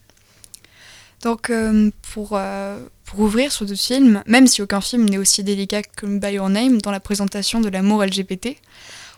Donc 1.22 1.50
euh, 1.50 1.90
pour, 2.14 2.30
euh, 2.34 2.78
pour 3.10 3.20
ouvrir 3.20 3.50
sur 3.52 3.64
d'autres 3.66 3.80
films, 3.80 4.22
même 4.26 4.46
si 4.46 4.60
aucun 4.62 4.80
film 4.80 5.08
n'est 5.08 5.18
aussi 5.18 5.42
délicat 5.42 5.82
que 5.82 6.06
By 6.06 6.34
Your 6.34 6.48
Name 6.50 6.80
dans 6.82 6.90
la 6.90 7.00
présentation 7.00 7.60
de 7.60 7.68
l'amour 7.68 8.04
LGBT, 8.04 8.56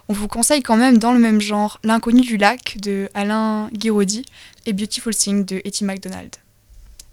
on 0.09 0.13
vous 0.13 0.29
conseille 0.29 0.63
quand 0.63 0.77
même 0.77 0.99
dans 0.99 1.13
le 1.13 1.19
même 1.19 1.41
genre 1.41 1.81
L'inconnu 1.85 2.21
du 2.21 2.37
lac 2.37 2.77
de 2.81 3.09
Alain 3.15 3.69
Guiraudy 3.73 4.25
et 4.67 4.73
Beautiful 4.73 5.15
Thing 5.15 5.45
de 5.45 5.61
Etty 5.65 5.85
McDonald. 5.85 6.31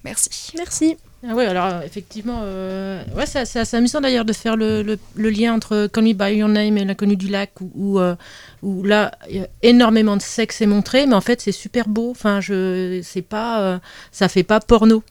Merci. 0.04 0.30
Merci. 0.56 0.98
Ah 1.28 1.34
ouais, 1.34 1.48
alors 1.48 1.66
euh, 1.66 1.82
effectivement, 1.82 2.42
euh, 2.44 3.04
ouais, 3.16 3.26
c'est 3.26 3.40
assez 3.60 3.76
amusant 3.76 4.00
d'ailleurs 4.02 4.24
de 4.24 4.34
faire 4.34 4.56
le, 4.56 4.84
le- 4.84 5.00
le 5.16 5.30
lien 5.32 5.56
entre 5.56 5.88
Call 5.92 6.04
Me 6.04 6.13
By 6.13 6.36
Your 6.38 6.48
Name 6.48 6.78
et 6.78 6.86
L'inconnu 6.86 7.16
du 7.16 7.28
lac, 7.28 7.60
où, 7.60 7.72
où, 7.74 8.00
euh, 8.00 8.16
où 8.62 8.84
là, 8.84 9.12
il 9.30 9.38
y 9.38 9.40
a 9.40 9.48
énormément 9.63 10.16
de 10.16 10.22
sexe 10.22 10.62
est 10.62 10.68
montré, 10.68 11.08
mais 11.08 11.16
en 11.16 11.22
fait, 11.22 11.42
c'est 11.42 11.52
super 11.52 11.88
beau. 11.90 12.12
Enfin, 12.12 12.40
je, 12.40 13.02
c'est 13.04 13.24
pas, 13.24 13.62
euh, 13.62 13.80
ça 14.12 14.30
fait 14.30 14.44
pas 14.44 14.60
porno. 14.60 15.04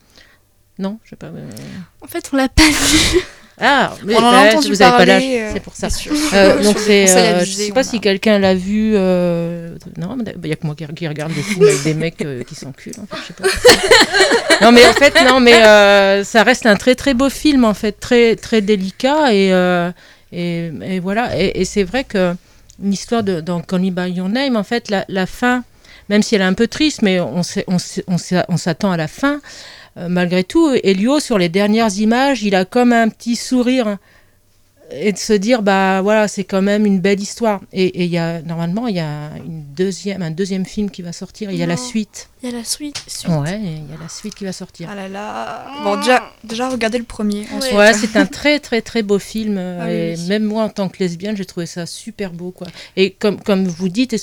Non, 0.79 0.99
je 1.03 1.11
sais 1.11 1.15
pas. 1.15 1.27
euh. 1.27 1.49
En 2.01 2.07
fait, 2.07 2.29
on 2.33 2.37
l'a 2.37 2.49
pas 2.49 2.63
vu. 2.63 3.19
Ah, 3.59 3.95
mais 4.05 4.13
On 4.15 4.19
en 4.19 4.27
a 4.29 4.49
entendu 4.49 4.67
vous 4.69 4.83
avez 4.83 4.91
pas 4.91 4.97
parler, 4.97 5.11
l'âge, 5.13 5.23
euh, 5.23 5.49
c'est 5.53 5.59
pour 5.61 5.73
ça. 5.75 5.87
Euh, 6.33 6.61
donc 6.63 6.77
c'est, 6.77 7.09
euh, 7.09 7.39
je 7.43 7.51
sais 7.51 7.71
pas 7.71 7.83
si 7.83 7.99
quelqu'un 7.99 8.37
l'a 8.37 8.53
vu. 8.53 8.91
euh, 8.95 9.75
Non, 9.97 10.15
il 10.43 10.47
y 10.47 10.51
a 10.51 10.55
que 10.55 10.65
moi 10.67 10.75
qui, 10.75 10.85
qui 10.93 11.07
regarde 11.07 11.33
des 11.33 11.41
films 11.41 11.63
avec 11.63 11.81
des 11.83 11.95
mecs 11.95 12.21
euh, 12.23 12.43
qui 12.43 12.53
s'enculent. 12.53 12.93
En 13.01 13.07
fait, 13.15 13.33
pas. 13.33 13.49
non, 14.61 14.71
mais 14.71 14.87
en 14.87 14.93
fait, 14.93 15.15
non, 15.27 15.39
mais 15.39 16.23
ça 16.23 16.43
reste 16.43 16.67
un 16.67 16.75
très 16.75 16.93
très 16.93 17.15
beau 17.15 17.29
film 17.31 17.65
en 17.65 17.73
fait, 17.73 17.93
très 17.99 18.35
très 18.35 18.61
délicat 18.61 19.33
et 19.33 19.49
et, 20.31 20.71
et 20.83 20.99
voilà. 20.99 21.35
Et, 21.39 21.61
et 21.61 21.65
c'est 21.65 21.83
vrai 21.83 22.03
que 22.03 22.35
une 22.83 22.93
histoire 22.93 23.23
de 23.23 23.41
dans 23.41 23.61
Call 23.61 23.81
Me 23.81 23.89
by 23.89 24.11
Your 24.11 24.29
Name, 24.29 24.55
en 24.55 24.63
fait, 24.63 24.91
la, 24.91 25.03
la 25.09 25.25
fin, 25.25 25.63
même 26.09 26.21
si 26.21 26.35
elle 26.35 26.41
est 26.41 26.45
un 26.45 26.53
peu 26.53 26.67
triste, 26.67 27.01
mais 27.01 27.19
on 27.19 27.41
s'attend 28.57 28.91
à 28.91 28.97
la 28.97 29.07
fin. 29.07 29.41
Euh, 29.97 30.07
malgré 30.09 30.43
tout, 30.43 30.73
Elio 30.83 31.19
sur 31.19 31.37
les 31.37 31.49
dernières 31.49 31.97
images, 31.97 32.43
il 32.43 32.55
a 32.55 32.65
comme 32.65 32.93
un 32.93 33.09
petit 33.09 33.35
sourire 33.35 33.97
et 34.89 35.11
de 35.11 35.17
se 35.17 35.33
dire 35.33 35.61
bah 35.63 36.01
voilà 36.01 36.27
c'est 36.29 36.45
quand 36.45 36.61
même 36.61 36.85
une 36.85 36.99
belle 37.01 37.19
histoire 37.19 37.59
et 37.73 38.05
il 38.05 38.09
y 38.09 38.17
a 38.17 38.41
normalement 38.41 38.87
il 38.87 38.95
y 38.95 39.01
a 39.01 39.31
une 39.45 39.63
deuxième 39.75 40.21
un 40.21 40.31
deuxième 40.31 40.65
film 40.65 40.89
qui 40.89 41.01
va 41.01 41.11
sortir 41.11 41.51
il 41.51 41.57
y 41.57 41.63
a 41.63 41.65
la 41.65 41.75
suite 41.75 42.29
Il 42.41 42.49
y 42.49 42.53
a 42.53 42.57
la 42.57 42.63
suite. 42.63 42.97
suite. 43.05 43.27
ouais 43.29 43.59
il 43.61 43.91
y 43.91 43.93
a 43.93 44.01
la 44.01 44.07
suite 44.07 44.33
qui 44.35 44.45
va 44.45 44.53
sortir 44.53 44.87
Ah 44.89 44.95
là 44.95 45.09
là. 45.09 45.65
Bon, 45.83 45.97
déjà, 45.97 46.31
déjà 46.45 46.69
regardez 46.69 46.97
le 46.99 47.03
premier. 47.03 47.45
ouais 47.73 47.93
c'est 47.93 48.15
un 48.15 48.25
très 48.25 48.59
très 48.61 48.81
très 48.81 49.03
beau 49.03 49.19
film 49.19 49.57
euh, 49.57 49.79
Ah 49.81 49.91
et 49.91 50.15
oui. 50.17 50.27
même 50.29 50.45
moi 50.45 50.63
en 50.63 50.69
tant 50.69 50.87
que 50.87 50.99
lesbienne 50.99 51.35
j'ai 51.35 51.45
trouvé 51.45 51.65
ça 51.65 51.85
super 51.85 52.31
beau 52.31 52.51
quoi 52.51 52.67
et 52.95 53.11
comme 53.11 53.41
comme 53.41 53.67
vous 53.67 53.89
dites 53.89 54.15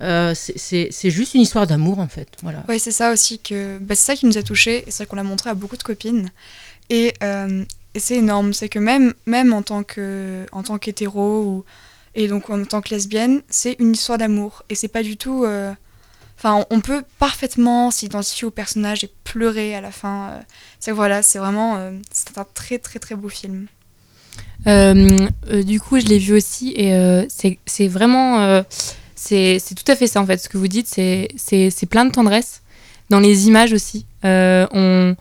euh, 0.00 0.32
c'est- 0.34 0.88
c'est 0.92 1.10
juste 1.10 1.34
une 1.34 1.40
histoire 1.40 1.66
d'amour 1.66 1.98
en 1.98 2.08
fait 2.08 2.28
voilà 2.42 2.62
Ouais, 2.68 2.78
c'est 2.78 2.92
ça 2.92 3.12
aussi 3.12 3.40
que. 3.40 3.78
Bah, 3.78 3.94
c'est 3.96 4.04
ça 4.12 4.14
qui 4.16 4.26
nous 4.26 4.38
a 4.38 4.42
touchés 4.42 4.84
et 4.86 4.90
c'est 4.90 4.98
vrai 5.02 5.06
qu'on 5.06 5.16
l'a 5.16 5.22
montré 5.24 5.50
à 5.50 5.54
beaucoup 5.54 5.76
de 5.76 5.82
copines. 5.82 6.30
Et, 6.90 7.12
euh, 7.22 7.64
c'est 8.00 8.16
énorme. 8.16 8.52
C'est 8.52 8.68
que 8.68 8.78
même, 8.78 9.14
même 9.26 9.52
en 9.52 9.62
tant 9.62 9.82
que 9.82 10.46
en 10.52 10.62
tant 10.62 10.78
qu'hétéro 10.78 11.42
ou 11.42 11.64
et 12.14 12.28
donc 12.28 12.50
en 12.50 12.64
tant 12.64 12.80
que 12.80 12.90
lesbienne, 12.90 13.42
c'est 13.48 13.76
une 13.78 13.92
histoire 13.92 14.18
d'amour. 14.18 14.64
Et 14.70 14.74
c'est 14.74 14.88
pas 14.88 15.02
du 15.02 15.16
tout. 15.16 15.44
euh, 15.44 15.72
Enfin, 16.36 16.66
on, 16.70 16.80
peut 16.80 17.04
parfaitement 17.20 17.90
s'identifier 17.92 18.46
au 18.46 18.50
personnage 18.50 19.04
et 19.04 19.10
pleurer 19.22 19.74
à 19.74 19.80
la 19.80 19.92
fin. 19.92 20.30
euh. 20.30 20.40
C'est 20.80 20.90
voilà, 20.90 21.22
c'est 21.22 21.38
vraiment. 21.38 21.76
euh, 21.76 21.92
c'est 22.12 22.36
un 22.38 22.44
très 22.54 22.78
très 22.78 22.98
très 22.98 23.14
beau 23.14 23.28
film. 23.28 23.66
Euh, 24.66 25.28
du 25.62 25.80
coup, 25.80 26.00
je 26.00 26.06
l'ai 26.06 26.18
vu 26.18 26.34
aussi 26.34 26.74
et 26.76 26.92
c'est 27.66 27.88
vraiment. 27.88 28.62
c'est 29.14 29.60
tout 29.76 29.90
à 29.90 29.96
fait 29.96 30.06
ça 30.06 30.20
en 30.20 30.26
fait. 30.26 30.38
Ce 30.38 30.48
que 30.48 30.58
vous 30.58 30.68
dites, 30.68 30.88
c'est 30.88 31.86
plein 31.88 32.04
de 32.04 32.10
tendresse. 32.10 32.62
Dans 33.10 33.20
les 33.20 33.48
images 33.48 33.72
aussi. 33.72 34.06
On... 34.22 35.14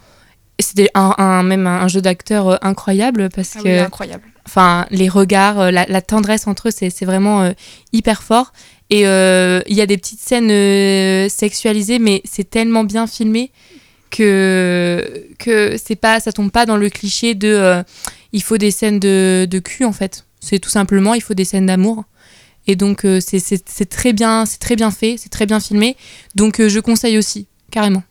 C'était 0.60 0.90
un, 0.94 1.14
un- 1.18 1.44
même 1.44 1.66
un 1.68 1.88
jeu 1.88 2.02
d'acteur 2.02 2.48
euh, 2.48 2.56
incroyable 2.62 3.30
parce 3.36 3.56
Ah 3.58 3.64
que 3.64 3.80
incroyable. 3.80 4.24
enfin 4.46 4.86
les 4.92 5.10
regards, 5.10 5.60
euh, 5.60 5.72
la, 5.72 5.86
la 5.88 6.02
tendresse 6.02 6.46
entre 6.48 6.68
eux, 6.70 6.72
c'est 6.72 7.06
vraiment 7.06 7.42
euh, 7.42 7.52
hyper 7.92 8.22
fort. 8.24 8.54
Et 8.90 9.08
euh, 9.08 9.62
il 9.68 9.76
y 9.76 9.82
a 9.82 9.88
des 9.88 9.98
petites 9.98 10.20
scènes 10.20 10.52
euh, 10.52 11.28
sexualisées, 11.28 11.98
mais 12.00 12.22
c'est 12.26 12.48
tellement 12.50 12.84
bien 12.84 13.08
filmé 13.08 13.52
que 14.12 15.26
que 15.40 15.76
c'est 15.84 15.96
pas, 15.96 16.20
ça 16.20 16.32
tombe 16.32 16.52
pas 16.52 16.66
dans 16.66 16.78
le 16.78 16.90
cliché 16.90 17.34
de 17.36 17.84
il 18.32 18.44
faut 18.44 18.58
des 18.58 18.72
scènes 18.72 19.00
de, 19.00 19.48
de 19.50 19.60
cul 19.60 19.86
en 19.86 19.92
fait. 19.94 20.26
C'est 20.40 20.60
tout 20.60 20.70
simplement 20.70 21.14
il 21.14 21.22
faut 21.22 21.34
des 21.34 21.46
scènes 21.46 21.66
d'amour. 21.66 22.04
Et 22.68 22.76
donc 22.76 23.06
c'est- 23.20 23.90
très 23.90 24.14
bien, 24.14 24.46
c'est 24.46 24.60
très 24.60 24.76
bien 24.76 24.92
fait, 24.92 25.16
c'est 25.18 25.30
très 25.30 25.46
bien 25.46 25.60
filmé. 25.60 25.98
Donc 26.36 26.62
je 26.66 26.80
conseille 26.80 27.18
aussi 27.18 27.48
carrément. 27.72 28.04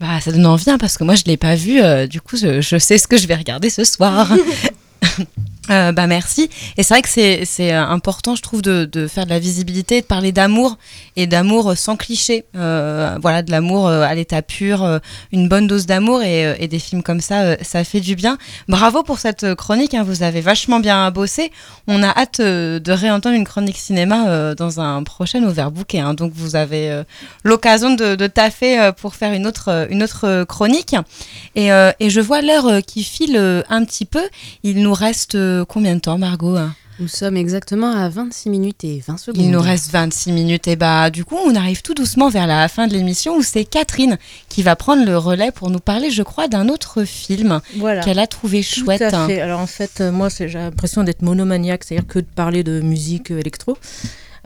Bah, 0.00 0.18
ça 0.20 0.32
donne 0.32 0.46
envie, 0.46 0.70
hein, 0.70 0.78
parce 0.78 0.96
que 0.96 1.04
moi, 1.04 1.14
je 1.14 1.22
ne 1.26 1.30
l'ai 1.30 1.36
pas 1.36 1.54
vu. 1.54 1.80
euh, 1.82 2.06
du 2.06 2.20
coup, 2.22 2.36
je, 2.36 2.60
je 2.62 2.78
sais 2.78 2.96
ce 2.96 3.06
que 3.06 3.18
je 3.18 3.26
vais 3.26 3.34
regarder 3.34 3.68
ce 3.70 3.84
soir. 3.84 4.32
Euh, 5.70 5.92
bah 5.92 6.06
merci. 6.06 6.50
Et 6.76 6.82
c'est 6.82 6.94
vrai 6.94 7.02
que 7.02 7.08
c'est 7.08 7.72
euh, 7.72 7.84
important, 7.84 8.34
je 8.34 8.42
trouve, 8.42 8.62
de, 8.62 8.84
de 8.84 9.06
faire 9.06 9.24
de 9.24 9.30
la 9.30 9.38
visibilité, 9.38 10.00
de 10.00 10.06
parler 10.06 10.32
d'amour 10.32 10.78
et 11.16 11.26
d'amour 11.26 11.76
sans 11.76 11.96
cliché. 11.96 12.44
Euh, 12.56 13.16
voilà, 13.22 13.42
de 13.42 13.50
l'amour 13.50 13.86
euh, 13.86 14.02
à 14.02 14.14
l'état 14.14 14.42
pur, 14.42 14.82
euh, 14.82 14.98
une 15.32 15.48
bonne 15.48 15.66
dose 15.66 15.86
d'amour 15.86 16.22
et, 16.22 16.46
euh, 16.46 16.66
des 16.66 16.78
films 16.78 17.02
comme 17.02 17.20
ça, 17.20 17.42
euh, 17.42 17.56
ça 17.62 17.84
fait 17.84 18.00
du 18.00 18.16
bien. 18.16 18.38
Bravo 18.68 19.02
pour 19.02 19.18
cette 19.18 19.44
euh, 19.44 19.54
chronique, 19.54 19.94
hein, 19.94 20.02
vous 20.02 20.22
avez 20.22 20.40
vachement 20.40 20.80
bien 20.80 21.10
bossé. 21.10 21.52
On 21.86 22.02
a 22.02 22.08
hâte 22.08 22.40
euh, 22.40 22.78
de 22.78 22.92
réentendre 22.92 23.34
une 23.36 23.44
chronique 23.44 23.76
cinéma 23.76 24.28
euh, 24.28 24.54
dans 24.54 24.80
un 24.80 25.02
prochain 25.02 25.42
Overbook. 25.44 25.94
Hein, 25.94 26.14
donc 26.14 26.32
vous 26.34 26.56
avez 26.56 26.90
euh, 26.90 27.04
l'occasion 27.44 27.94
de, 27.94 28.14
de 28.14 28.26
taffer 28.26 28.80
euh, 28.80 28.92
pour 28.92 29.14
faire 29.14 29.32
une 29.32 29.46
autre, 29.46 29.68
euh, 29.68 29.86
une 29.90 30.02
autre 30.02 30.26
euh, 30.26 30.44
chronique. 30.44 30.94
Et, 31.54 31.72
euh, 31.72 31.92
et 32.00 32.10
je 32.10 32.20
vois 32.20 32.42
l'heure 32.42 32.66
euh, 32.66 32.80
qui 32.80 33.04
file 33.04 33.36
euh, 33.36 33.62
un 33.68 33.84
petit 33.84 34.04
peu. 34.04 34.22
Il 34.62 34.82
nous 34.82 34.94
reste 34.94 35.36
combien 35.64 35.94
de 35.94 36.00
temps, 36.00 36.18
Margot 36.18 36.56
hein 36.56 36.74
Nous 36.98 37.08
sommes 37.08 37.36
exactement 37.36 37.92
à 37.92 38.08
26 38.08 38.50
minutes 38.50 38.84
et 38.84 39.02
20 39.06 39.16
secondes. 39.16 39.42
Il 39.42 39.50
nous 39.50 39.60
reste 39.60 39.90
26 39.90 40.32
minutes. 40.32 40.68
Et 40.68 40.76
bah, 40.76 41.10
du 41.10 41.24
coup, 41.24 41.36
on 41.44 41.54
arrive 41.54 41.82
tout 41.82 41.94
doucement 41.94 42.28
vers 42.28 42.46
la 42.46 42.68
fin 42.68 42.86
de 42.86 42.92
l'émission 42.92 43.36
où 43.36 43.42
c'est 43.42 43.64
Catherine 43.64 44.18
qui 44.48 44.62
va 44.62 44.76
prendre 44.76 45.04
le 45.04 45.16
relais 45.16 45.50
pour 45.52 45.70
nous 45.70 45.78
parler, 45.80 46.10
je 46.10 46.22
crois, 46.22 46.48
d'un 46.48 46.68
autre 46.68 47.04
film 47.04 47.60
voilà 47.76 48.02
qu'elle 48.02 48.18
a 48.18 48.26
trouvé 48.26 48.62
Tout 48.62 48.84
chouette. 48.84 49.02
à 49.02 49.26
fait. 49.26 49.40
Alors 49.40 49.60
en 49.60 49.66
fait, 49.66 50.00
euh, 50.00 50.12
moi, 50.12 50.28
j'ai 50.28 50.46
l'impression 50.48 51.02
d'être 51.04 51.22
monomaniaque, 51.22 51.84
c'est-à-dire 51.84 52.06
que 52.08 52.18
de 52.18 52.26
parler 52.34 52.62
de 52.62 52.80
musique 52.80 53.30
euh, 53.30 53.38
électro. 53.38 53.76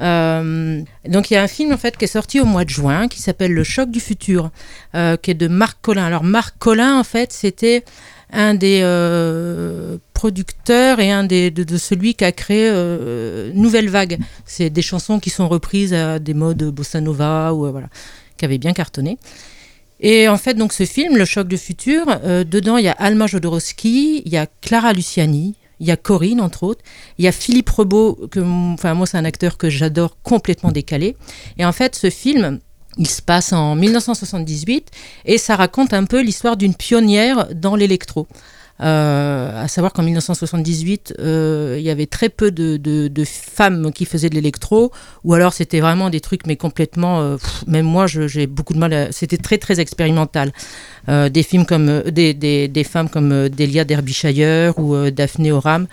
Euh, 0.00 0.82
donc 1.08 1.30
il 1.30 1.34
y 1.34 1.36
a 1.36 1.42
un 1.44 1.46
film 1.48 1.72
en 1.72 1.76
fait 1.76 1.96
qui 1.96 2.04
est 2.04 2.08
sorti 2.08 2.40
au 2.40 2.44
mois 2.44 2.64
de 2.64 2.70
juin 2.70 3.06
qui 3.06 3.22
s'appelle 3.22 3.52
Le 3.52 3.62
choc 3.62 3.90
du 3.90 4.00
futur, 4.00 4.50
euh, 4.94 5.16
qui 5.16 5.30
est 5.30 5.34
de 5.34 5.46
Marc 5.46 5.78
Collin. 5.82 6.04
Alors 6.04 6.24
Marc 6.24 6.56
Collin 6.58 6.98
en 6.98 7.04
fait 7.04 7.32
c'était 7.32 7.84
un 8.34 8.54
des 8.54 8.80
euh, 8.82 9.96
producteurs 10.12 11.00
et 11.00 11.10
un 11.10 11.24
des, 11.24 11.50
de, 11.50 11.78
celui 11.78 12.14
qui 12.14 12.24
a 12.24 12.32
créé 12.32 12.68
euh, 12.70 13.52
Nouvelle 13.54 13.88
Vague. 13.88 14.18
C'est 14.44 14.70
des 14.70 14.82
chansons 14.82 15.20
qui 15.20 15.30
sont 15.30 15.48
reprises 15.48 15.94
à 15.94 16.18
des 16.18 16.34
modes 16.34 16.62
bossa 16.64 17.00
nova 17.00 17.54
ou 17.54 17.64
euh, 17.64 17.70
voilà, 17.70 17.86
qui 18.36 18.44
avaient 18.44 18.58
bien 18.58 18.72
cartonné. 18.72 19.18
Et 20.00 20.28
en 20.28 20.36
fait, 20.36 20.54
donc 20.54 20.72
ce 20.72 20.84
film, 20.84 21.16
Le 21.16 21.24
choc 21.24 21.46
du 21.46 21.56
futur, 21.56 22.04
dedans 22.24 22.76
il 22.76 22.84
y 22.84 22.88
a 22.88 22.92
Alma 22.92 23.26
Jodorowsky, 23.26 24.22
il 24.24 24.32
y 24.32 24.36
a 24.36 24.46
Clara 24.60 24.92
Luciani, 24.92 25.54
il 25.78 25.86
y 25.86 25.92
a 25.92 25.96
Corinne 25.96 26.40
entre 26.40 26.64
autres, 26.64 26.82
il 27.18 27.24
y 27.24 27.28
a 27.28 27.32
Philippe 27.32 27.70
Rebaud, 27.70 28.28
que 28.30 28.40
enfin 28.40 28.94
moi 28.94 29.06
c'est 29.06 29.16
un 29.16 29.24
acteur 29.24 29.56
que 29.56 29.70
j'adore 29.70 30.18
complètement 30.22 30.72
décalé. 30.72 31.16
Et 31.58 31.64
en 31.64 31.72
fait, 31.72 31.94
ce 31.94 32.10
film, 32.10 32.58
il 32.98 33.08
se 33.08 33.22
passe 33.22 33.52
en 33.52 33.74
1978 33.74 34.90
et 35.24 35.38
ça 35.38 35.56
raconte 35.56 35.92
un 35.92 36.04
peu 36.04 36.20
l'histoire 36.22 36.56
d'une 36.56 36.74
pionnière 36.74 37.48
dans 37.54 37.76
l'électro. 37.76 38.26
Euh, 38.80 39.62
à 39.62 39.68
savoir 39.68 39.92
qu'en 39.92 40.02
1978, 40.02 41.14
euh, 41.20 41.76
il 41.78 41.84
y 41.84 41.90
avait 41.90 42.06
très 42.06 42.28
peu 42.28 42.50
de, 42.50 43.24
femmes 43.24 43.92
qui 43.92 44.04
faisaient 44.04 44.28
de 44.28 44.34
l'électro, 44.34 44.90
ou 45.22 45.34
alors 45.34 45.52
c'était 45.52 45.80
vraiment 45.80 46.10
des 46.10 46.20
trucs, 46.20 46.46
mais 46.46 46.56
complètement. 46.56 47.20
euh, 47.20 47.36
même 47.66 47.86
moi, 47.86 48.06
j'ai 48.06 48.46
beaucoup 48.46 48.74
de 48.74 48.78
mal. 48.78 48.92
à- 48.92 49.12
C'était 49.12 49.36
très 49.36 49.58
très 49.58 49.80
expérimental. 49.80 50.52
Des 51.06 51.42
films 51.42 51.66
comme 51.66 52.00
des, 52.10 52.32
des, 52.32 52.84
femmes 52.84 53.10
comme 53.10 53.50
Delia 53.50 53.84
Derbyshire 53.84 54.78
ou 54.78 55.10
Daphné 55.10 55.52
Oram, 55.52 55.86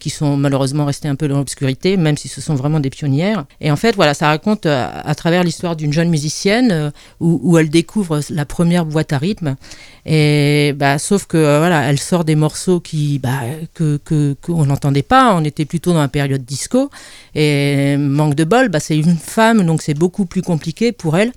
qui 0.00 0.08
sont 0.08 0.38
malheureusement 0.38 0.86
restées 0.86 1.08
un 1.08 1.16
peu 1.16 1.28
dans 1.28 1.36
l'obscurité, 1.36 1.98
même 1.98 2.16
si 2.16 2.28
ce 2.28 2.40
sont 2.40 2.54
vraiment 2.54 2.80
des 2.80 2.88
pionnières. 2.88 3.44
Et 3.60 3.70
en 3.70 3.76
fait, 3.76 3.94
voilà, 3.94 4.14
ça 4.14 4.28
raconte 4.28 4.64
à 4.64 5.14
travers 5.14 5.44
l'histoire 5.44 5.76
d'une 5.76 5.92
jeune 5.92 6.08
musicienne 6.08 6.92
où, 7.20 7.40
où 7.42 7.58
elle 7.58 7.68
découvre 7.68 8.20
la 8.30 8.46
première 8.46 8.86
boîte 8.86 9.12
à 9.12 9.18
rythme. 9.18 9.56
Et 10.06 10.74
bah, 10.76 10.98
sauf 10.98 11.26
que 11.26 11.58
voilà, 11.58 11.82
elle 11.88 11.98
sort 11.98 12.23
des 12.24 12.34
morceaux 12.34 12.80
qui 12.80 13.18
bah, 13.18 13.40
que 13.74 13.98
qu'on 14.42 14.66
n'entendait 14.66 15.02
pas. 15.02 15.34
On 15.36 15.44
était 15.44 15.64
plutôt 15.64 15.92
dans 15.92 16.00
la 16.00 16.08
période 16.08 16.44
disco. 16.44 16.90
Et 17.34 17.96
manque 17.96 18.34
de 18.34 18.44
bol, 18.44 18.68
bah, 18.68 18.80
c'est 18.80 18.96
une 18.98 19.16
femme, 19.16 19.64
donc 19.64 19.82
c'est 19.82 19.94
beaucoup 19.94 20.26
plus 20.26 20.42
compliqué 20.42 20.92
pour 20.92 21.16
elle 21.16 21.32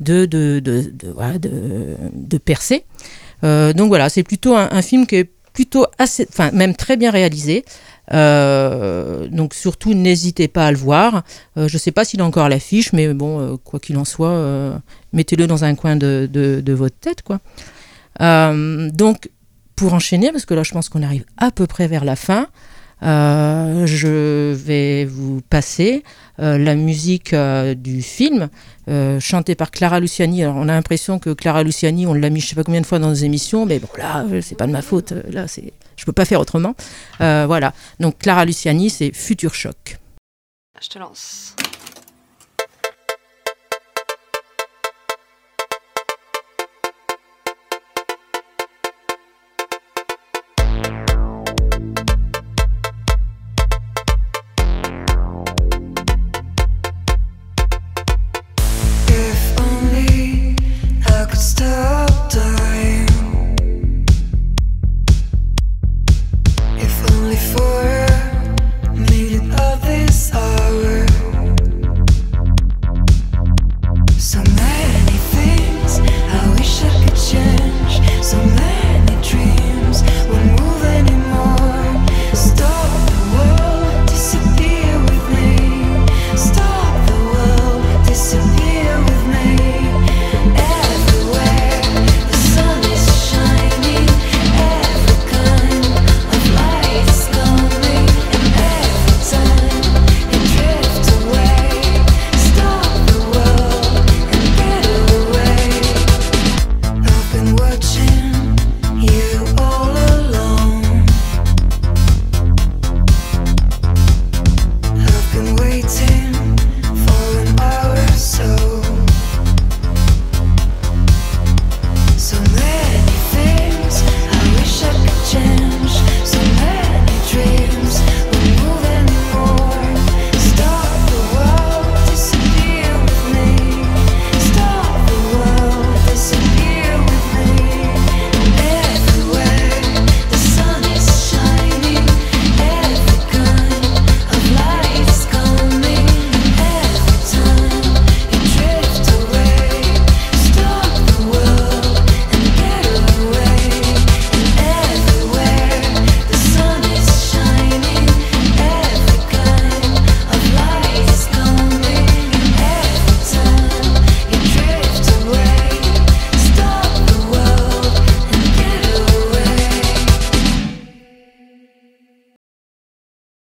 de 0.00 0.26
de 0.26 0.60
de, 0.60 0.92
voilà, 1.14 1.38
de- 1.38 1.96
de 2.12 2.38
percer. 2.38 2.84
Euh, 3.44 3.72
donc 3.72 3.88
voilà, 3.88 4.08
c'est 4.08 4.22
plutôt 4.22 4.54
un, 4.56 4.82
film 4.82 5.06
qui 5.06 5.16
est 5.16 5.30
plutôt 5.52 5.86
assez, 5.98 6.26
enfin 6.28 6.50
même 6.52 6.74
très 6.74 6.96
bien 6.96 7.10
réalisé. 7.10 7.64
Euh, 8.12 9.28
donc 9.28 9.54
surtout 9.54 9.94
n'hésitez 9.94 10.48
pas 10.48 10.66
à 10.66 10.72
le 10.72 10.78
voir. 10.78 11.22
Euh, 11.56 11.68
je 11.68 11.76
ne 11.76 11.78
sais 11.78 11.92
pas 11.92 12.04
s'il 12.04 12.20
a 12.20 12.24
encore 12.24 12.48
l'affiche, 12.48 12.92
mais 12.92 13.12
bon, 13.14 13.58
quoi 13.64 13.78
qu'il 13.80 13.96
en 13.96 14.04
soit, 14.04 14.80
mettez-le 15.12 15.46
dans 15.46 15.64
un 15.64 15.74
coin 15.74 15.96
de, 15.96 16.28
de- 16.32 16.60
de 16.60 16.72
votre 16.72 16.96
tête, 16.98 17.22
quoi. 17.22 17.40
Donc 18.20 19.28
pour 19.76 19.94
enchaîner, 19.94 20.32
parce 20.32 20.44
que 20.46 20.54
là 20.54 20.62
je 20.62 20.72
pense 20.72 20.88
qu'on 20.88 21.02
arrive 21.02 21.24
à 21.36 21.50
peu 21.50 21.66
près 21.66 21.88
vers 21.88 22.04
la 22.04 22.16
fin. 22.16 22.48
Euh, 23.02 23.84
je 23.84 24.52
vais 24.52 25.04
vous 25.04 25.40
passer 25.50 26.04
euh, 26.38 26.56
la 26.56 26.76
musique 26.76 27.32
euh, 27.32 27.74
du 27.74 28.00
film 28.02 28.48
chantée 29.20 29.54
par 29.54 29.70
Clara 29.70 30.00
Luciani. 30.00 30.42
Alors 30.42 30.56
on 30.56 30.68
a 30.68 30.72
l'impression 30.72 31.18
que 31.18 31.30
Clara 31.30 31.62
Luciani, 31.62 32.06
on 32.06 32.14
l'a 32.14 32.30
mis 32.30 32.40
je 32.40 32.48
sais 32.48 32.56
pas 32.56 32.64
combien 32.64 32.80
de 32.80 32.86
fois 32.86 32.98
dans 32.98 33.08
nos 33.08 33.14
émissions, 33.14 33.64
mais 33.64 33.78
bon 33.78 33.88
là, 33.96 34.24
c'est 34.40 34.56
pas 34.56 34.66
de 34.66 34.72
ma 34.72 34.82
faute. 34.82 35.12
Là, 35.30 35.46
c'est, 35.46 35.72
je 35.96 36.04
peux 36.04 36.12
pas 36.12 36.24
faire 36.24 36.40
autrement. 36.40 36.74
Voilà. 37.18 37.72
Donc 38.00 38.18
Clara 38.18 38.44
Luciani, 38.44 38.90
c'est 38.90 39.12
Futur 39.14 39.54
Choc. 39.54 39.98
Je 40.80 40.88
te 40.88 40.98
lance. 40.98 41.54
before. 67.32 67.81